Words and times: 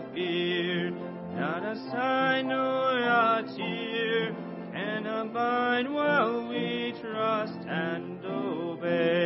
not 0.00 1.64
a 1.64 1.76
sign 1.90 2.48
nor 2.48 2.98
a 2.98 3.44
tear 3.56 4.32
can 4.72 5.06
abide 5.06 5.90
while 5.90 6.46
we 6.48 6.94
trust 7.00 7.58
and 7.66 8.24
obey. 8.24 9.17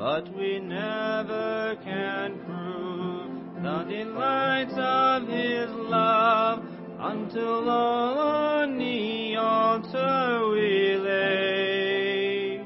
But 0.00 0.34
we 0.34 0.58
never 0.58 1.76
can 1.84 2.40
prove 2.46 3.62
the 3.62 3.84
delights 3.84 4.72
of 4.74 5.28
His 5.28 5.68
love 5.72 6.64
until 6.98 7.68
all 7.68 8.18
on 8.18 8.78
the 8.78 9.36
altar 9.36 10.48
we 10.52 10.96
lay. 10.96 12.64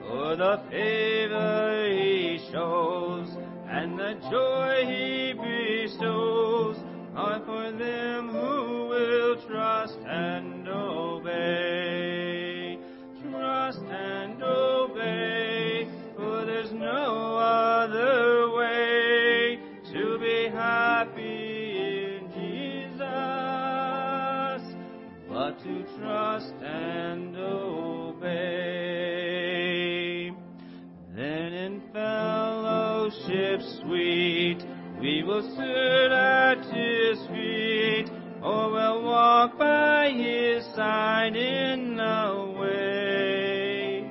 For 0.00 0.34
the 0.34 0.60
favor 0.72 1.88
He 1.88 2.40
shows 2.50 3.28
and 3.68 3.96
the 3.96 4.14
joy 4.28 4.84
He 4.84 5.34
bestows 5.34 6.78
are 7.14 7.38
for 7.46 7.70
them 7.78 8.21
will 35.32 35.48
sit 35.56 36.12
at 36.12 36.58
his 36.66 37.18
feet, 37.28 38.10
or 38.42 38.70
we'll 38.70 39.02
walk 39.02 39.56
by 39.58 40.10
his 40.10 40.62
side 40.74 41.34
in 41.34 41.96
the 41.96 42.54
way. 42.60 44.02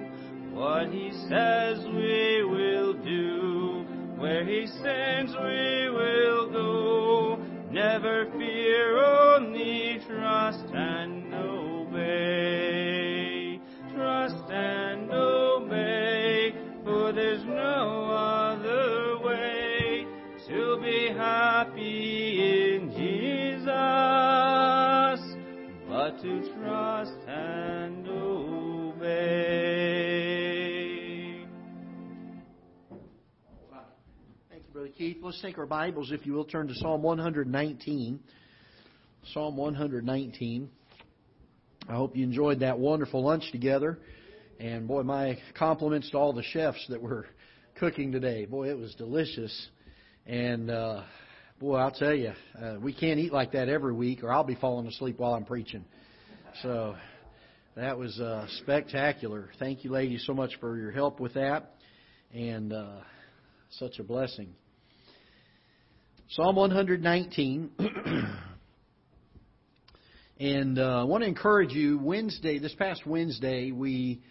What 0.52 0.90
he 0.90 1.12
says 1.30 1.86
we 1.86 2.44
will 2.44 2.94
do, 2.94 3.86
where 4.18 4.44
he 4.46 4.66
sends 4.66 5.36
we 5.36 5.90
will 5.92 6.50
go. 6.50 7.38
Never 7.70 8.26
fear, 8.32 8.98
only 9.36 10.00
trust 10.08 10.66
and 10.74 11.32
obey. 11.36 12.42
Trust 13.94 14.50
and 14.50 15.12
obey, 15.12 16.56
for 16.84 17.12
there's 17.14 17.46
no 17.46 18.10
other 18.10 18.31
be 20.92 21.08
happy 21.16 22.76
in 22.76 22.92
Jesus, 22.92 23.66
but 25.88 26.22
to 26.22 26.54
trust 26.54 27.16
and 27.30 28.06
obey. 28.10 29.06
Thank 34.50 34.64
you, 34.66 34.74
Brother 34.74 34.90
Keith. 34.98 35.20
Let's 35.22 35.42
take 35.42 35.58
our 35.58 35.66
Bibles, 35.66 36.12
if 36.12 36.26
you 36.26 36.34
will, 36.34 36.44
turn 36.44 36.68
to 36.68 36.76
Psalm 36.76 37.02
119. 37.02 38.20
Psalm 39.34 39.56
119. 39.56 40.70
I 41.88 41.94
hope 41.94 42.18
you 42.18 42.26
enjoyed 42.26 42.60
that 42.60 42.78
wonderful 42.78 43.24
lunch 43.24 43.50
together. 43.54 43.98
And 44.60 44.90
boy, 44.90 45.04
my 45.04 45.38
compliments 45.58 46.10
to 46.12 46.18
all 46.18 46.34
the 46.34 46.44
chefs 46.44 46.86
that 46.90 47.02
were 47.02 47.28
cooking 47.80 48.12
today. 48.12 48.44
Boy, 48.44 48.72
it 48.72 48.78
was 48.78 48.94
delicious. 48.96 49.70
And 50.28 50.70
uh, 50.70 51.04
boy, 51.60 51.78
I'll 51.78 51.92
tell 51.92 52.14
you, 52.14 52.34
uh, 52.62 52.76
we 52.80 52.94
can't 52.94 53.20
eat 53.20 53.34
like 53.34 53.54
that 53.54 53.70
every 53.70 53.94
week, 53.94 54.24
or 54.24 54.32
I'll 54.32 54.44
be 54.44 54.56
falling 54.56 54.86
asleep 54.88 55.18
while 55.18 55.34
I'm 55.34 55.46
preaching. 55.46 55.84
So 56.62 56.96
that 57.76 57.98
was 57.98 58.20
uh, 58.20 58.46
spectacular. 58.60 59.50
Thank 59.58 59.84
you, 59.84 59.92
ladies, 59.92 60.24
so 60.28 60.34
much 60.34 60.52
for 60.60 60.78
your 60.78 60.92
help 60.92 61.20
with 61.20 61.34
that, 61.34 61.74
and 62.34 62.72
uh, 62.72 63.00
such 63.72 63.98
a 63.98 64.04
blessing. 64.04 64.54
Psalm 66.30 66.56
119. 66.56 67.72
and 70.40 70.80
uh, 70.80 71.02
I 71.02 71.04
want 71.04 71.24
to 71.24 71.28
encourage 71.28 71.72
you. 71.72 71.98
Wednesday, 71.98 72.60
this 72.60 72.76
past 72.76 73.08
Wednesday, 73.08 73.72
we 73.72 74.22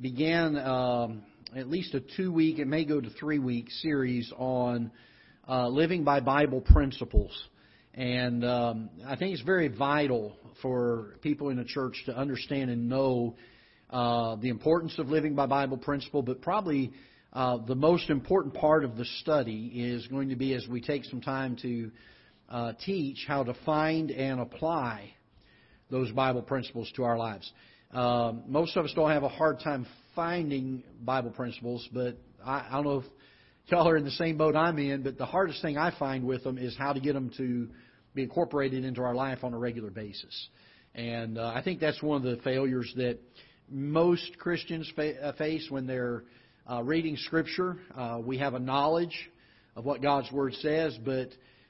began 0.00 0.56
um, 0.56 1.22
at 1.56 1.68
least 1.68 1.94
a 1.94 2.00
two-week, 2.16 2.60
it 2.60 2.66
may 2.66 2.84
go 2.84 3.00
to 3.00 3.10
three-week 3.10 3.70
series 3.82 4.32
on 4.38 4.92
uh, 5.48 5.68
living 5.68 6.04
by 6.04 6.20
Bible 6.20 6.60
principles. 6.60 7.30
And 7.94 8.44
um, 8.44 8.90
I 9.06 9.16
think 9.16 9.34
it's 9.34 9.42
very 9.42 9.68
vital 9.68 10.36
for 10.62 11.16
people 11.20 11.50
in 11.50 11.56
the 11.56 11.64
church 11.64 12.02
to 12.06 12.16
understand 12.16 12.70
and 12.70 12.88
know 12.88 13.36
uh, 13.90 14.36
the 14.36 14.48
importance 14.48 14.98
of 14.98 15.08
living 15.08 15.34
by 15.34 15.46
Bible 15.46 15.76
principle, 15.76 16.22
but 16.22 16.40
probably 16.40 16.92
uh, 17.32 17.58
the 17.66 17.74
most 17.74 18.08
important 18.08 18.54
part 18.54 18.84
of 18.84 18.96
the 18.96 19.04
study 19.20 19.66
is 19.74 20.06
going 20.06 20.30
to 20.30 20.36
be 20.36 20.54
as 20.54 20.66
we 20.68 20.80
take 20.80 21.04
some 21.04 21.20
time 21.20 21.56
to 21.62 21.90
uh, 22.48 22.72
teach 22.84 23.24
how 23.26 23.42
to 23.42 23.54
find 23.66 24.10
and 24.10 24.40
apply 24.40 25.12
those 25.90 26.10
Bible 26.12 26.42
principles 26.42 26.90
to 26.96 27.04
our 27.04 27.18
lives. 27.18 27.50
Um, 27.92 28.44
most 28.46 28.76
of 28.76 28.84
us 28.84 28.92
don't 28.94 29.10
have 29.10 29.22
a 29.22 29.28
hard 29.28 29.60
time 29.60 29.86
finding 30.14 30.82
Bible 31.02 31.30
principles, 31.30 31.86
but 31.92 32.16
I, 32.44 32.66
I 32.70 32.72
don't 32.72 32.84
know 32.84 32.98
if 32.98 33.04
y'all 33.72 33.88
are 33.88 33.96
in 33.96 34.04
the 34.04 34.10
same 34.10 34.36
boat 34.36 34.54
I'm 34.54 34.78
in, 34.78 35.02
but 35.02 35.16
the 35.16 35.24
hardest 35.24 35.62
thing 35.62 35.78
I 35.78 35.98
find 35.98 36.26
with 36.26 36.44
them 36.44 36.58
is 36.58 36.76
how 36.76 36.92
to 36.92 37.00
get 37.00 37.14
them 37.14 37.30
to 37.38 37.68
be 38.14 38.22
incorporated 38.22 38.84
into 38.84 39.00
our 39.00 39.14
life 39.14 39.42
on 39.44 39.54
a 39.54 39.58
regular 39.58 39.88
basis. 39.88 40.48
And 40.94 41.38
uh, 41.38 41.52
I 41.54 41.62
think 41.62 41.80
that's 41.80 42.02
one 42.02 42.18
of 42.18 42.22
the 42.22 42.42
failures 42.42 42.92
that 42.96 43.18
most 43.70 44.36
Christians 44.36 44.92
fa- 44.94 45.18
uh, 45.18 45.32
face 45.36 45.68
when 45.70 45.86
they're 45.86 46.24
uh, 46.70 46.82
reading 46.82 47.16
Scripture. 47.16 47.78
Uh, 47.96 48.20
we 48.22 48.36
have 48.36 48.52
a 48.52 48.58
knowledge 48.58 49.30
of 49.74 49.86
what 49.86 50.02
God's 50.02 50.30
Word 50.30 50.52
says, 50.56 50.98
but 51.02 51.28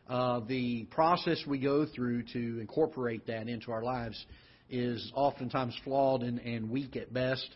uh, 0.08 0.40
the 0.48 0.88
process 0.90 1.44
we 1.46 1.60
go 1.60 1.86
through 1.86 2.24
to 2.32 2.58
incorporate 2.58 3.28
that 3.28 3.46
into 3.46 3.70
our 3.70 3.84
lives 3.84 4.26
is 4.68 5.12
oftentimes 5.14 5.76
flawed 5.84 6.24
and, 6.24 6.40
and 6.40 6.68
weak 6.68 6.96
at 6.96 7.14
best. 7.14 7.48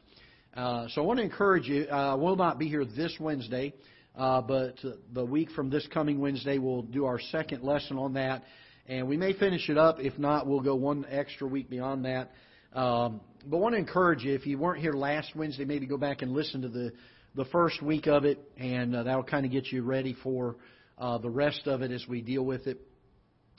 Uh, 0.54 0.86
so 0.90 1.02
I 1.02 1.04
want 1.04 1.18
to 1.18 1.24
encourage 1.24 1.66
you. 1.66 1.88
I 1.90 2.12
uh, 2.12 2.16
will 2.16 2.36
not 2.36 2.60
be 2.60 2.68
here 2.68 2.84
this 2.84 3.16
Wednesday, 3.18 3.74
uh, 4.16 4.40
but 4.40 4.76
the 5.12 5.24
week 5.24 5.50
from 5.50 5.68
this 5.68 5.86
coming 5.92 6.18
Wednesday, 6.18 6.56
we'll 6.58 6.82
do 6.82 7.04
our 7.04 7.20
second 7.20 7.62
lesson 7.62 7.98
on 7.98 8.14
that. 8.14 8.44
And 8.88 9.08
we 9.08 9.16
may 9.16 9.32
finish 9.34 9.68
it 9.68 9.76
up. 9.76 9.98
If 10.00 10.18
not, 10.18 10.46
we'll 10.46 10.60
go 10.60 10.74
one 10.74 11.04
extra 11.10 11.46
week 11.46 11.68
beyond 11.68 12.04
that. 12.06 12.30
Um, 12.72 13.20
but 13.44 13.58
I 13.58 13.60
want 13.60 13.74
to 13.74 13.78
encourage 13.78 14.22
you, 14.22 14.34
if 14.34 14.46
you 14.46 14.58
weren't 14.58 14.80
here 14.80 14.94
last 14.94 15.36
Wednesday, 15.36 15.64
maybe 15.64 15.86
go 15.86 15.98
back 15.98 16.22
and 16.22 16.32
listen 16.32 16.62
to 16.62 16.68
the, 16.68 16.92
the 17.34 17.44
first 17.46 17.82
week 17.82 18.06
of 18.06 18.24
it, 18.24 18.38
and 18.56 18.96
uh, 18.96 19.02
that'll 19.02 19.22
kind 19.22 19.44
of 19.44 19.52
get 19.52 19.66
you 19.70 19.82
ready 19.82 20.16
for 20.22 20.56
uh, 20.98 21.18
the 21.18 21.30
rest 21.30 21.66
of 21.66 21.82
it 21.82 21.90
as 21.90 22.06
we 22.08 22.22
deal 22.22 22.44
with 22.44 22.66
it. 22.66 22.80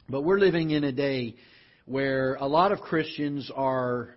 But 0.10 0.24
we're 0.24 0.40
living 0.40 0.72
in 0.72 0.84
a 0.84 0.92
day 0.92 1.36
where 1.86 2.36
a 2.36 2.48
lot 2.48 2.72
of 2.72 2.80
Christians 2.80 3.52
are 3.54 4.16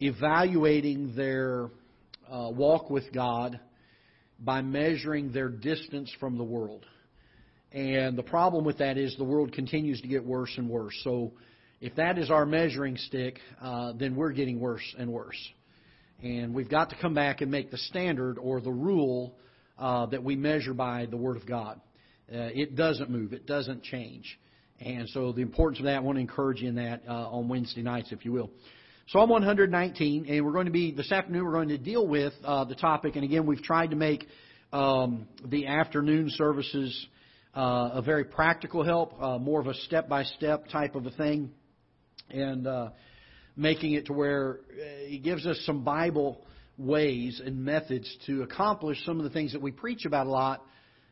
evaluating 0.00 1.16
their 1.16 1.70
uh, 2.30 2.50
walk 2.50 2.90
with 2.90 3.12
God 3.12 3.58
by 4.40 4.62
measuring 4.62 5.32
their 5.32 5.48
distance 5.48 6.10
from 6.18 6.38
the 6.38 6.44
world. 6.44 6.86
And 7.72 8.18
the 8.18 8.22
problem 8.22 8.64
with 8.64 8.78
that 8.78 8.98
is 8.98 9.14
the 9.16 9.24
world 9.24 9.52
continues 9.52 10.00
to 10.00 10.08
get 10.08 10.24
worse 10.24 10.52
and 10.56 10.68
worse. 10.68 10.98
So 11.04 11.32
if 11.80 11.94
that 11.96 12.18
is 12.18 12.30
our 12.30 12.44
measuring 12.44 12.96
stick, 12.96 13.38
uh, 13.60 13.92
then 13.98 14.16
we're 14.16 14.32
getting 14.32 14.58
worse 14.58 14.94
and 14.98 15.10
worse. 15.12 15.38
And 16.22 16.54
we've 16.54 16.68
got 16.68 16.90
to 16.90 16.96
come 17.00 17.14
back 17.14 17.40
and 17.40 17.50
make 17.50 17.70
the 17.70 17.78
standard 17.78 18.38
or 18.38 18.60
the 18.60 18.72
rule 18.72 19.36
uh, 19.78 20.06
that 20.06 20.22
we 20.22 20.36
measure 20.36 20.74
by 20.74 21.06
the 21.06 21.16
Word 21.16 21.36
of 21.36 21.46
God. 21.46 21.80
Uh, 22.30 22.50
it 22.52 22.76
doesn't 22.76 23.10
move, 23.10 23.32
it 23.32 23.46
doesn't 23.46 23.82
change. 23.82 24.38
And 24.80 25.08
so 25.10 25.32
the 25.32 25.42
importance 25.42 25.78
of 25.78 25.84
that, 25.84 25.96
I 25.96 26.00
want 26.00 26.16
to 26.16 26.20
encourage 26.20 26.60
you 26.60 26.68
in 26.68 26.74
that 26.76 27.02
uh, 27.08 27.28
on 27.28 27.48
Wednesday 27.48 27.82
nights, 27.82 28.12
if 28.12 28.24
you 28.24 28.32
will. 28.32 28.50
Psalm 29.12 29.28
119, 29.28 30.26
and 30.28 30.46
we're 30.46 30.52
going 30.52 30.66
to 30.66 30.70
be, 30.70 30.92
this 30.92 31.10
afternoon, 31.10 31.44
we're 31.44 31.50
going 31.50 31.70
to 31.70 31.78
deal 31.78 32.06
with 32.06 32.32
uh, 32.44 32.62
the 32.62 32.76
topic, 32.76 33.16
and 33.16 33.24
again, 33.24 33.44
we've 33.44 33.60
tried 33.60 33.90
to 33.90 33.96
make 33.96 34.24
um, 34.72 35.26
the 35.46 35.66
afternoon 35.66 36.28
services 36.30 37.08
uh, 37.56 37.90
a 37.94 38.02
very 38.02 38.22
practical 38.22 38.84
help, 38.84 39.20
uh, 39.20 39.36
more 39.36 39.60
of 39.60 39.66
a 39.66 39.74
step 39.74 40.08
by 40.08 40.22
step 40.22 40.68
type 40.68 40.94
of 40.94 41.06
a 41.06 41.10
thing, 41.10 41.50
and 42.30 42.68
uh, 42.68 42.90
making 43.56 43.94
it 43.94 44.06
to 44.06 44.12
where 44.12 44.60
it 44.70 45.20
uh, 45.20 45.24
gives 45.24 45.44
us 45.44 45.60
some 45.66 45.82
Bible 45.82 46.40
ways 46.78 47.42
and 47.44 47.64
methods 47.64 48.08
to 48.26 48.42
accomplish 48.42 49.04
some 49.04 49.18
of 49.18 49.24
the 49.24 49.30
things 49.30 49.50
that 49.54 49.60
we 49.60 49.72
preach 49.72 50.04
about 50.04 50.28
a 50.28 50.30
lot, 50.30 50.64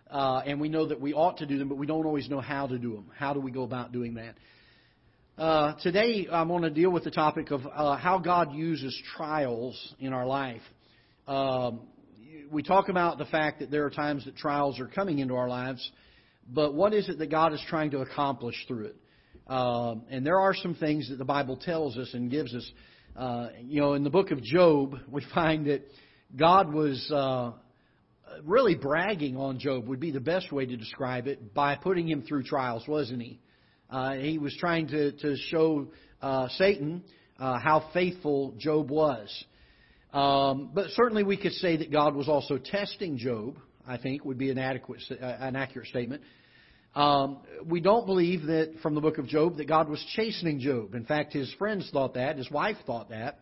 uh, 0.09 0.41
and 0.47 0.61
we 0.61 0.69
know 0.69 0.87
that 0.87 1.01
we 1.01 1.15
ought 1.15 1.39
to 1.39 1.47
do 1.47 1.59
them, 1.59 1.69
but 1.69 1.79
we 1.79 1.87
don't 1.89 2.07
always 2.07 2.31
know 2.31 2.41
how 2.41 2.69
to 2.69 2.79
do 2.79 2.93
them. 2.93 3.11
How 3.19 3.35
do 3.35 3.41
we 3.41 3.51
go 3.51 3.65
about 3.65 3.91
doing 3.91 4.15
that? 4.15 4.37
Uh, 5.39 5.75
today, 5.85 6.27
I'm 6.33 6.49
going 6.49 6.63
to 6.63 6.71
deal 6.71 6.91
with 6.91 7.05
the 7.05 7.13
topic 7.13 7.53
of 7.53 7.61
uh, 7.65 7.97
how 7.97 8.19
God 8.19 8.53
uses 8.55 9.01
trials 9.17 9.95
in 10.01 10.13
our 10.13 10.27
life. 10.27 10.63
Um, 11.29 11.83
we 12.51 12.65
talk 12.65 12.89
about 12.89 13.19
the 13.19 13.25
fact 13.27 13.61
that 13.61 13.71
there 13.71 13.85
are 13.85 13.91
times 13.91 14.25
that 14.25 14.37
trials 14.37 14.81
are 14.81 14.89
coming 14.89 15.21
into 15.21 15.37
our 15.37 15.49
lives, 15.49 15.93
but 16.53 16.75
what 16.75 16.93
is 16.93 17.09
it 17.09 17.19
that 17.19 17.31
God 17.31 17.53
is 17.53 17.63
trying 17.69 17.93
to 17.93 17.99
accomplish 17.99 18.57
through 18.67 18.87
it? 18.87 18.97
Um, 19.47 20.03
and 20.11 20.27
there 20.27 20.41
are 20.41 20.55
some 20.57 20.75
things 20.75 21.09
that 21.09 21.19
the 21.19 21.25
Bible 21.25 21.57
tells 21.57 21.97
us 21.97 22.11
and 22.15 22.29
gives 22.29 22.53
us. 22.53 22.69
Uh, 23.17 23.51
you 23.63 23.81
know, 23.81 23.95
in 23.95 24.03
the 24.03 24.11
book 24.11 24.33
of 24.33 24.43
Job, 24.43 24.97
we 25.09 25.25
find 25.33 25.67
that 25.69 25.83
God 26.35 26.75
was 26.75 27.13
uh, 27.15 27.53
really 28.43 28.75
bragging 28.75 29.37
on 29.37 29.61
Job, 29.61 29.87
would 29.87 30.01
be 30.01 30.11
the 30.11 30.19
best 30.19 30.51
way 30.51 30.67
to 30.67 30.77
describe 30.77 31.29
it, 31.29 31.55
by 31.55 31.77
putting 31.77 32.09
him 32.09 32.23
through 32.23 32.43
trials, 32.43 32.83
wasn't 32.89 33.23
he? 33.23 33.39
Uh, 33.91 34.15
he 34.15 34.39
was 34.39 34.55
trying 34.59 34.89
to, 34.89 35.13
to 35.13 35.37
show 35.49 35.89
uh, 36.21 36.49
Satan 36.51 37.03
uh, 37.39 37.59
how 37.59 37.91
faithful 37.93 38.55
Job 38.59 38.91
was. 38.91 39.45
Um, 40.13 40.71
but 40.75 40.91
certainly 40.91 41.23
we 41.23 41.37
could 41.37 41.53
say 41.53 41.77
that 41.77 41.93
God 41.93 42.15
was 42.15 42.29
also 42.29 42.59
testing 42.59 43.19
Job, 43.19 43.57
I 43.87 43.97
think 43.99 44.25
would 44.25 44.39
be 44.39 44.51
an, 44.51 44.59
adequate, 44.59 45.01
uh, 45.11 45.25
an 45.25 45.57
accurate 45.57 45.89
statement. 45.89 46.23
Um, 46.95 47.39
we 47.65 47.81
don't 47.81 48.07
believe 48.07 48.47
that 48.47 48.75
from 48.83 48.95
the 48.95 49.01
book 49.01 49.19
of 49.19 49.27
Job 49.27 49.59
that 49.59 49.69
God 49.69 49.89
was 49.89 50.05
chastening 50.17 50.59
Job. 50.61 50.95
In 50.95 51.05
fact, 51.05 51.33
his 51.33 51.53
friends 51.59 51.89
thought 51.93 52.15
that, 52.15 52.37
his 52.37 52.51
wife 52.51 52.77
thought 52.87 53.11
that. 53.11 53.41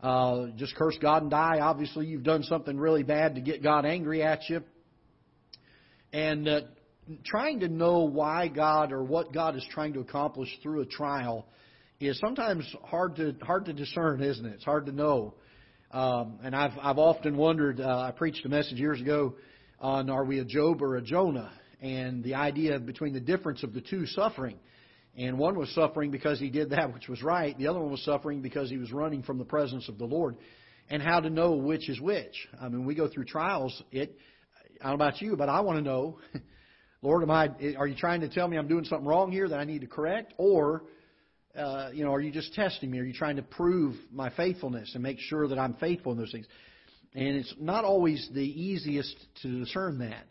Uh, 0.00 0.48
just 0.56 0.76
curse 0.76 0.96
God 1.00 1.22
and 1.22 1.30
die. 1.30 1.58
Obviously, 1.60 2.06
you've 2.06 2.22
done 2.22 2.42
something 2.44 2.76
really 2.76 3.02
bad 3.02 3.34
to 3.34 3.40
get 3.40 3.62
God 3.62 3.84
angry 3.84 4.22
at 4.22 4.48
you. 4.48 4.62
And 6.12 6.48
uh, 6.48 6.60
trying 7.24 7.60
to 7.60 7.68
know 7.68 8.00
why 8.00 8.48
God 8.48 8.92
or 8.92 9.02
what 9.02 9.32
God 9.32 9.56
is 9.56 9.66
trying 9.70 9.94
to 9.94 10.00
accomplish 10.00 10.48
through 10.62 10.82
a 10.82 10.86
trial 10.86 11.46
is 12.00 12.18
sometimes 12.20 12.64
hard 12.84 13.16
to 13.16 13.34
hard 13.42 13.64
to 13.66 13.72
discern, 13.72 14.22
isn't 14.22 14.44
it? 14.44 14.54
It's 14.54 14.64
hard 14.64 14.86
to 14.86 14.92
know. 14.92 15.34
Um, 15.90 16.38
and 16.42 16.54
I've 16.54 16.78
I've 16.80 16.98
often 16.98 17.36
wondered. 17.36 17.80
Uh, 17.80 18.00
I 18.08 18.10
preached 18.12 18.44
a 18.44 18.48
message 18.48 18.78
years 18.78 19.00
ago 19.00 19.34
on 19.80 20.10
are 20.10 20.24
we 20.24 20.38
a 20.38 20.44
Job 20.44 20.82
or 20.82 20.96
a 20.96 21.02
Jonah, 21.02 21.50
and 21.80 22.22
the 22.22 22.34
idea 22.34 22.78
between 22.78 23.14
the 23.14 23.20
difference 23.20 23.62
of 23.62 23.72
the 23.72 23.80
two 23.80 24.06
suffering. 24.06 24.58
And 25.16 25.36
one 25.36 25.58
was 25.58 25.68
suffering 25.74 26.12
because 26.12 26.38
he 26.38 26.48
did 26.48 26.70
that 26.70 26.94
which 26.94 27.08
was 27.08 27.24
right. 27.24 27.58
The 27.58 27.66
other 27.66 27.80
one 27.80 27.90
was 27.90 28.04
suffering 28.04 28.40
because 28.40 28.70
he 28.70 28.76
was 28.76 28.92
running 28.92 29.24
from 29.24 29.38
the 29.38 29.44
presence 29.44 29.88
of 29.88 29.98
the 29.98 30.04
Lord. 30.04 30.36
And 30.90 31.02
how 31.02 31.18
to 31.18 31.28
know 31.28 31.52
which 31.52 31.88
is 31.88 32.00
which. 32.00 32.48
I 32.60 32.68
mean, 32.68 32.86
we 32.86 32.94
go 32.94 33.08
through 33.08 33.24
trials. 33.24 33.82
It. 33.90 34.16
I 34.80 34.90
don't 34.90 34.98
know 34.98 35.06
about 35.06 35.20
you, 35.20 35.36
but 35.36 35.48
I 35.48 35.60
want 35.60 35.78
to 35.78 35.82
know. 35.82 36.18
Lord, 37.00 37.22
am 37.22 37.30
I? 37.30 37.48
Are 37.76 37.86
you 37.86 37.94
trying 37.94 38.22
to 38.22 38.28
tell 38.28 38.48
me 38.48 38.56
I'm 38.56 38.66
doing 38.66 38.84
something 38.84 39.06
wrong 39.06 39.30
here 39.30 39.48
that 39.48 39.60
I 39.60 39.64
need 39.64 39.82
to 39.82 39.86
correct, 39.86 40.34
or 40.36 40.82
uh, 41.56 41.90
you 41.92 42.04
know, 42.04 42.12
are 42.12 42.20
you 42.20 42.32
just 42.32 42.54
testing 42.54 42.90
me? 42.90 42.98
Are 42.98 43.04
you 43.04 43.12
trying 43.12 43.36
to 43.36 43.42
prove 43.42 43.94
my 44.12 44.30
faithfulness 44.30 44.90
and 44.94 45.02
make 45.02 45.18
sure 45.20 45.46
that 45.48 45.58
I'm 45.58 45.74
faithful 45.74 46.12
in 46.12 46.18
those 46.18 46.32
things? 46.32 46.46
And 47.14 47.36
it's 47.36 47.54
not 47.58 47.84
always 47.84 48.28
the 48.34 48.40
easiest 48.40 49.14
to 49.42 49.60
discern 49.60 49.98
that. 49.98 50.26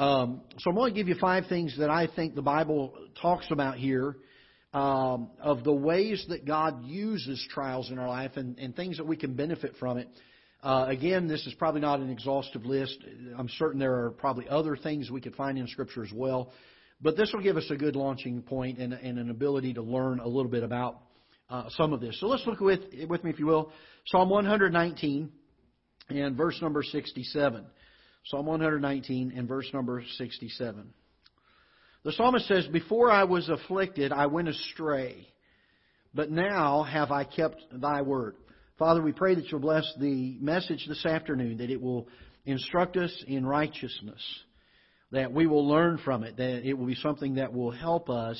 Um, 0.00 0.42
so 0.58 0.70
I'm 0.70 0.76
going 0.76 0.92
to 0.92 0.98
give 0.98 1.08
you 1.08 1.16
five 1.20 1.44
things 1.48 1.76
that 1.78 1.90
I 1.90 2.08
think 2.14 2.34
the 2.34 2.42
Bible 2.42 2.94
talks 3.20 3.46
about 3.50 3.76
here 3.76 4.16
um, 4.72 5.30
of 5.40 5.64
the 5.64 5.72
ways 5.72 6.24
that 6.30 6.46
God 6.46 6.84
uses 6.84 7.46
trials 7.50 7.90
in 7.90 7.98
our 7.98 8.08
life 8.08 8.32
and, 8.36 8.58
and 8.58 8.74
things 8.74 8.96
that 8.96 9.06
we 9.06 9.16
can 9.16 9.34
benefit 9.34 9.74
from 9.78 9.98
it. 9.98 10.08
Uh, 10.62 10.84
again, 10.88 11.26
this 11.26 11.44
is 11.46 11.54
probably 11.54 11.80
not 11.80 11.98
an 11.98 12.08
exhaustive 12.08 12.64
list. 12.64 12.96
I'm 13.36 13.48
certain 13.58 13.80
there 13.80 14.04
are 14.04 14.10
probably 14.10 14.48
other 14.48 14.76
things 14.76 15.10
we 15.10 15.20
could 15.20 15.34
find 15.34 15.58
in 15.58 15.66
Scripture 15.66 16.04
as 16.04 16.12
well. 16.12 16.52
But 17.00 17.16
this 17.16 17.32
will 17.32 17.42
give 17.42 17.56
us 17.56 17.66
a 17.70 17.76
good 17.76 17.96
launching 17.96 18.42
point 18.42 18.78
and, 18.78 18.92
and 18.92 19.18
an 19.18 19.28
ability 19.28 19.74
to 19.74 19.82
learn 19.82 20.20
a 20.20 20.28
little 20.28 20.50
bit 20.50 20.62
about 20.62 21.00
uh, 21.50 21.64
some 21.70 21.92
of 21.92 22.00
this. 22.00 22.18
So 22.20 22.28
let's 22.28 22.46
look 22.46 22.60
with, 22.60 22.80
with 23.08 23.24
me, 23.24 23.30
if 23.30 23.40
you 23.40 23.46
will, 23.46 23.72
Psalm 24.06 24.30
119 24.30 25.32
and 26.10 26.36
verse 26.36 26.58
number 26.62 26.84
67. 26.84 27.66
Psalm 28.26 28.46
119 28.46 29.32
and 29.36 29.48
verse 29.48 29.68
number 29.74 30.04
67. 30.16 30.94
The 32.04 32.12
psalmist 32.12 32.46
says, 32.46 32.68
Before 32.68 33.10
I 33.10 33.24
was 33.24 33.48
afflicted, 33.48 34.12
I 34.12 34.26
went 34.26 34.48
astray, 34.48 35.26
but 36.14 36.30
now 36.30 36.84
have 36.84 37.10
I 37.10 37.24
kept 37.24 37.62
thy 37.72 38.02
word. 38.02 38.36
Father, 38.82 39.00
we 39.00 39.12
pray 39.12 39.36
that 39.36 39.46
you'll 39.48 39.60
bless 39.60 39.88
the 40.00 40.36
message 40.40 40.86
this 40.88 41.06
afternoon, 41.06 41.58
that 41.58 41.70
it 41.70 41.80
will 41.80 42.08
instruct 42.46 42.96
us 42.96 43.12
in 43.28 43.46
righteousness, 43.46 44.20
that 45.12 45.32
we 45.32 45.46
will 45.46 45.68
learn 45.68 45.98
from 45.98 46.24
it, 46.24 46.36
that 46.38 46.68
it 46.68 46.72
will 46.76 46.86
be 46.86 46.96
something 46.96 47.36
that 47.36 47.52
will 47.52 47.70
help 47.70 48.10
us 48.10 48.36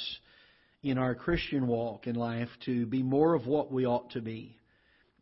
in 0.83 0.99
our 0.99 1.15
Christian 1.15 1.69
walk 1.69 2.09
in 2.09 2.17
life 2.17 2.49
to 2.65 2.87
be 2.87 3.05
more 3.05 3.35
of 3.35 3.47
what 3.47 3.71
we 3.71 3.87
ought 3.87 4.11
to 4.11 4.21
be. 4.21 4.57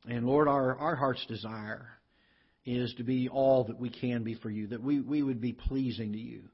And 0.09 0.25
Lord, 0.25 0.49
our, 0.49 0.75
our 0.79 0.97
heart's 0.97 1.27
desire 1.27 1.89
is 2.65 2.95
to 2.97 3.05
be 3.05 3.29
all 3.29 3.65
that 3.65 3.79
we 3.79 3.91
can 3.91 4.25
be 4.25 4.37
for 4.37 4.49
you, 4.49 4.69
that 4.69 4.83
we, 4.83 5.03
we 5.03 5.23
would 5.23 5.43
be 5.43 5.53
pleasing 5.53 6.15
to 6.15 6.19
you. 6.19 6.45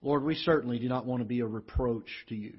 Lord, 0.00 0.24
we 0.24 0.36
certainly 0.36 0.78
do 0.78 0.88
not 0.88 1.04
want 1.04 1.20
to 1.20 1.28
be 1.28 1.40
a 1.40 1.46
reproach 1.46 2.08
to 2.30 2.34
you. 2.34 2.54